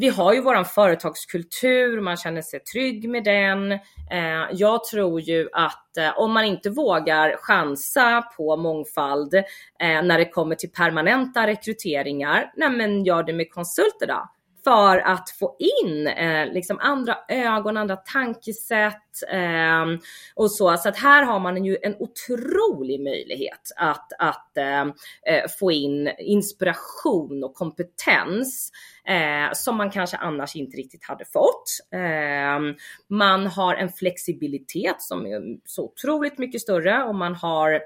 vi 0.00 0.08
har 0.08 0.32
ju 0.32 0.40
våran 0.40 0.64
företagskultur, 0.64 2.00
man 2.00 2.16
känner 2.16 2.42
sig 2.42 2.60
trygg 2.60 3.08
med 3.08 3.24
den. 3.24 3.72
Eh, 3.72 4.48
jag 4.52 4.84
tror 4.84 5.20
ju 5.20 5.48
att 5.52 5.96
eh, 5.96 6.18
om 6.18 6.32
man 6.32 6.44
inte 6.44 6.70
vågar 6.70 7.36
chansa 7.36 8.22
på 8.36 8.56
mångfald 8.56 9.34
eh, 9.34 9.42
när 9.80 10.18
det 10.18 10.28
kommer 10.28 10.54
till 10.54 10.70
permanenta 10.70 11.46
rekryteringar, 11.46 12.52
nej 12.56 12.70
men 12.70 13.04
gör 13.04 13.22
det 13.22 13.32
med 13.32 13.50
konsulter 13.50 14.06
då 14.06 14.30
för 14.68 14.98
att 14.98 15.30
få 15.30 15.56
in 15.58 16.06
eh, 16.06 16.52
liksom 16.52 16.78
andra 16.80 17.18
ögon, 17.28 17.76
andra 17.76 17.96
tankesätt 17.96 19.22
eh, 19.32 19.86
och 20.34 20.50
så. 20.50 20.76
Så 20.76 20.88
att 20.88 20.98
här 20.98 21.22
har 21.22 21.40
man 21.40 21.64
ju 21.64 21.78
en 21.82 21.96
otrolig 21.98 23.00
möjlighet 23.00 23.72
att, 23.76 24.12
att 24.18 24.56
eh, 24.56 24.80
eh, 25.26 25.48
få 25.58 25.72
in 25.72 26.10
inspiration 26.18 27.44
och 27.44 27.54
kompetens 27.54 28.72
eh, 29.04 29.52
som 29.52 29.76
man 29.76 29.90
kanske 29.90 30.16
annars 30.16 30.56
inte 30.56 30.76
riktigt 30.76 31.04
hade 31.04 31.24
fått. 31.24 31.64
Eh, 31.92 32.74
man 33.08 33.46
har 33.46 33.74
en 33.74 33.88
flexibilitet 33.88 35.02
som 35.02 35.26
är 35.26 35.40
så 35.64 35.84
otroligt 35.84 36.38
mycket 36.38 36.60
större 36.60 37.04
och 37.04 37.14
man 37.14 37.34
har 37.34 37.80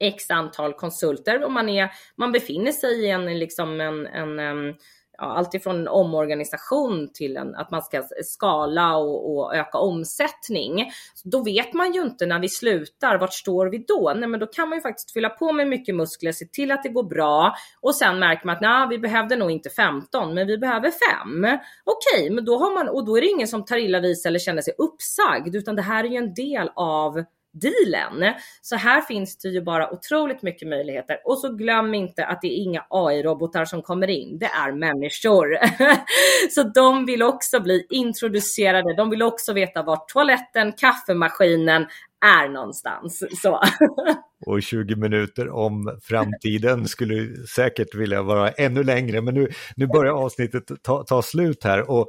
x 0.00 0.30
antal 0.30 0.72
konsulter 0.72 1.44
och 1.44 1.52
man, 1.52 1.68
är, 1.68 1.90
man 2.16 2.32
befinner 2.32 2.72
sig 2.72 3.04
i 3.04 3.10
en, 3.10 3.38
liksom 3.38 3.80
en, 3.80 4.06
en, 4.06 4.38
en 4.38 4.74
ja, 5.18 5.24
alltifrån 5.24 5.76
en 5.76 5.88
omorganisation 5.88 7.10
till 7.14 7.36
en, 7.36 7.54
att 7.54 7.70
man 7.70 7.82
ska 7.82 8.02
skala 8.24 8.96
och, 8.96 9.36
och, 9.36 9.54
öka 9.56 9.78
omsättning. 9.78 10.92
Då 11.24 11.42
vet 11.42 11.72
man 11.72 11.92
ju 11.92 12.02
inte 12.02 12.26
när 12.26 12.38
vi 12.38 12.48
slutar, 12.48 13.18
vart 13.18 13.32
står 13.32 13.66
vi 13.66 13.84
då? 13.88 14.12
Nej, 14.16 14.28
men 14.28 14.40
då 14.40 14.46
kan 14.46 14.68
man 14.68 14.78
ju 14.78 14.82
faktiskt 14.82 15.12
fylla 15.12 15.28
på 15.28 15.52
med 15.52 15.68
mycket 15.68 15.94
muskler, 15.94 16.32
se 16.32 16.44
till 16.44 16.70
att 16.70 16.82
det 16.82 16.88
går 16.88 17.02
bra 17.02 17.54
och 17.80 17.94
sen 17.94 18.18
märker 18.18 18.46
man 18.46 18.54
att 18.54 18.62
nej, 18.62 18.86
vi 18.90 18.98
behövde 18.98 19.36
nog 19.36 19.50
inte 19.50 19.70
15, 19.70 20.34
men 20.34 20.46
vi 20.46 20.58
behöver 20.58 20.90
5. 20.90 21.58
Okej, 21.84 22.30
men 22.30 22.44
då 22.44 22.58
har 22.58 22.74
man 22.74 22.88
och 22.88 23.06
då 23.06 23.16
är 23.16 23.20
det 23.20 23.28
ingen 23.28 23.48
som 23.48 23.64
tar 23.64 23.76
illa 23.76 24.00
vis 24.00 24.26
eller 24.26 24.38
känner 24.38 24.62
sig 24.62 24.74
uppsagd, 24.78 25.56
utan 25.56 25.76
det 25.76 25.82
här 25.82 26.04
är 26.04 26.08
ju 26.08 26.16
en 26.16 26.34
del 26.34 26.70
av 26.74 27.24
dealen. 27.54 28.34
Så 28.62 28.76
här 28.76 29.00
finns 29.00 29.38
det 29.38 29.48
ju 29.48 29.62
bara 29.62 29.90
otroligt 29.90 30.42
mycket 30.42 30.68
möjligheter. 30.68 31.18
Och 31.24 31.38
så 31.38 31.54
glöm 31.54 31.94
inte 31.94 32.26
att 32.26 32.42
det 32.42 32.48
är 32.48 32.62
inga 32.62 32.84
AI-robotar 32.90 33.64
som 33.64 33.82
kommer 33.82 34.10
in, 34.10 34.38
det 34.38 34.46
är 34.46 34.72
människor. 34.72 35.58
så 36.50 36.62
de 36.62 37.06
vill 37.06 37.22
också 37.22 37.60
bli 37.60 37.86
introducerade, 37.90 38.96
de 38.96 39.10
vill 39.10 39.22
också 39.22 39.52
veta 39.52 39.82
var 39.82 39.96
toaletten, 39.96 40.72
kaffemaskinen 40.72 41.86
är 42.24 42.48
någonstans. 42.48 43.24
Så. 43.42 43.60
och 44.46 44.62
20 44.62 44.96
minuter 44.96 45.48
om 45.48 45.98
framtiden 46.02 46.88
skulle 46.88 47.46
säkert 47.46 47.94
vilja 47.94 48.22
vara 48.22 48.50
ännu 48.50 48.84
längre, 48.84 49.20
men 49.20 49.34
nu, 49.34 49.48
nu 49.76 49.86
börjar 49.86 50.12
avsnittet 50.12 50.82
ta, 50.82 51.04
ta 51.04 51.22
slut 51.22 51.64
här. 51.64 51.90
Och 51.90 52.08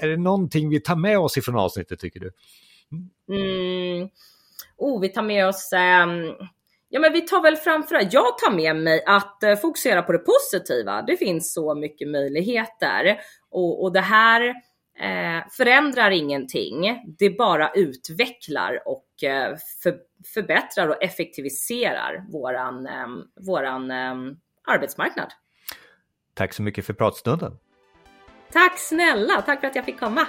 eh, 0.00 0.04
är 0.04 0.08
det 0.08 0.16
någonting 0.16 0.68
vi 0.68 0.80
tar 0.80 0.96
med 0.96 1.18
oss 1.18 1.36
ifrån 1.36 1.56
avsnittet 1.56 2.00
tycker 2.00 2.20
du? 2.20 2.30
Mm 3.28 4.08
oh, 4.84 5.00
vi 5.00 5.08
tar 5.08 5.22
med 5.22 5.48
oss 5.48 5.70
um, 5.72 6.48
Ja 6.94 7.00
men 7.00 7.12
vi 7.12 7.20
tar 7.20 7.42
väl 7.42 7.56
framförallt, 7.56 8.12
jag 8.12 8.38
tar 8.38 8.50
med 8.50 8.76
mig 8.76 9.04
att 9.06 9.38
uh, 9.44 9.56
fokusera 9.56 10.02
på 10.02 10.12
det 10.12 10.18
positiva. 10.18 11.02
Det 11.02 11.16
finns 11.16 11.54
så 11.54 11.74
mycket 11.74 12.08
möjligheter 12.08 13.18
och, 13.50 13.82
och 13.82 13.92
det 13.92 14.00
här 14.00 14.48
uh, 14.48 15.48
förändrar 15.50 16.10
ingenting. 16.10 17.02
Det 17.18 17.30
bara 17.30 17.70
utvecklar 17.70 18.82
och 18.86 19.06
uh, 19.24 19.56
för, 19.82 19.96
förbättrar 20.34 20.88
och 20.88 21.02
effektiviserar 21.02 22.24
våran, 22.32 22.86
um, 22.86 23.24
våran 23.46 23.90
um, 23.90 24.36
arbetsmarknad. 24.66 25.32
Tack 26.34 26.52
så 26.52 26.62
mycket 26.62 26.86
för 26.86 26.92
pratstunden. 26.92 27.56
Tack 28.52 28.78
snälla, 28.78 29.42
tack 29.42 29.60
för 29.60 29.66
att 29.66 29.76
jag 29.76 29.84
fick 29.84 30.00
komma. 30.00 30.26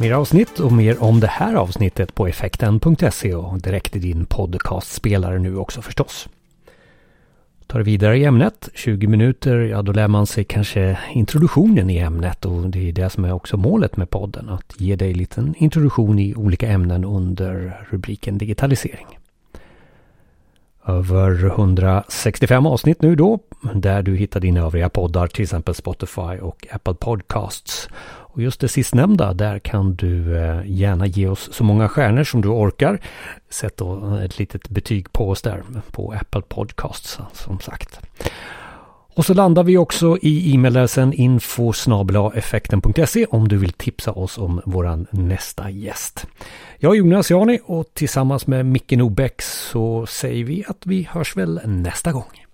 Mer 0.00 0.12
avsnitt 0.12 0.60
och 0.60 0.72
mer 0.72 1.02
om 1.02 1.20
det 1.20 1.26
här 1.26 1.54
avsnittet 1.54 2.14
på 2.14 2.26
effekten.se 2.26 3.34
och 3.34 3.60
direkt 3.60 3.96
i 3.96 3.98
din 3.98 4.26
podcastspelare 4.26 5.38
nu 5.38 5.56
också 5.56 5.82
förstås. 5.82 6.28
Tar 7.66 7.80
vidare 7.80 8.18
i 8.18 8.24
ämnet, 8.24 8.68
20 8.74 9.06
minuter, 9.06 9.58
ja 9.58 9.82
då 9.82 9.92
lär 9.92 10.08
man 10.08 10.26
sig 10.26 10.44
kanske 10.44 10.98
introduktionen 11.12 11.90
i 11.90 11.98
ämnet 11.98 12.44
och 12.44 12.70
det 12.70 12.88
är 12.88 12.92
det 12.92 13.10
som 13.10 13.24
är 13.24 13.32
också 13.32 13.56
målet 13.56 13.96
med 13.96 14.10
podden, 14.10 14.48
att 14.48 14.74
ge 14.76 14.96
dig 14.96 15.10
en 15.10 15.18
liten 15.18 15.54
introduktion 15.58 16.18
i 16.18 16.34
olika 16.34 16.68
ämnen 16.68 17.04
under 17.04 17.86
rubriken 17.90 18.38
digitalisering. 18.38 19.06
Över 20.86 21.46
165 21.46 22.66
avsnitt 22.66 23.02
nu 23.02 23.16
då, 23.16 23.38
där 23.74 24.02
du 24.02 24.16
hittar 24.16 24.40
dina 24.40 24.60
övriga 24.60 24.88
poddar, 24.88 25.26
till 25.26 25.42
exempel 25.42 25.74
Spotify 25.74 26.38
och 26.40 26.66
Apple 26.70 26.94
Podcasts. 26.94 27.88
Och 28.32 28.42
just 28.42 28.60
det 28.60 28.68
sistnämnda, 28.68 29.34
där 29.34 29.58
kan 29.58 29.94
du 29.94 30.38
eh, 30.38 30.62
gärna 30.66 31.06
ge 31.06 31.28
oss 31.28 31.48
så 31.52 31.64
många 31.64 31.88
stjärnor 31.88 32.24
som 32.24 32.40
du 32.40 32.48
orkar. 32.48 33.00
Sätt 33.50 33.76
då 33.76 34.16
ett 34.24 34.38
litet 34.38 34.68
betyg 34.68 35.12
på 35.12 35.30
oss 35.30 35.42
där 35.42 35.62
på 35.90 36.12
Apple 36.12 36.42
Podcasts 36.42 37.18
som 37.32 37.60
sagt. 37.60 38.00
Och 39.14 39.26
så 39.26 39.34
landar 39.34 39.62
vi 39.62 39.78
också 39.78 40.18
i 40.22 40.54
e-mailadressen 40.54 41.12
info 41.12 41.72
effekten.se 42.34 43.26
om 43.26 43.48
du 43.48 43.56
vill 43.56 43.72
tipsa 43.72 44.12
oss 44.12 44.38
om 44.38 44.60
våran 44.64 45.06
nästa 45.10 45.70
gäst. 45.70 46.26
Jag 46.78 46.94
är 46.94 46.98
Jonas 46.98 47.30
Jani 47.30 47.58
och 47.64 47.86
tillsammans 47.94 48.46
med 48.46 48.66
Micke 48.66 48.92
Nobäck 48.92 49.42
så 49.42 50.06
säger 50.06 50.44
vi 50.44 50.64
att 50.68 50.86
vi 50.86 51.08
hörs 51.10 51.36
väl 51.36 51.60
nästa 51.64 52.12
gång. 52.12 52.49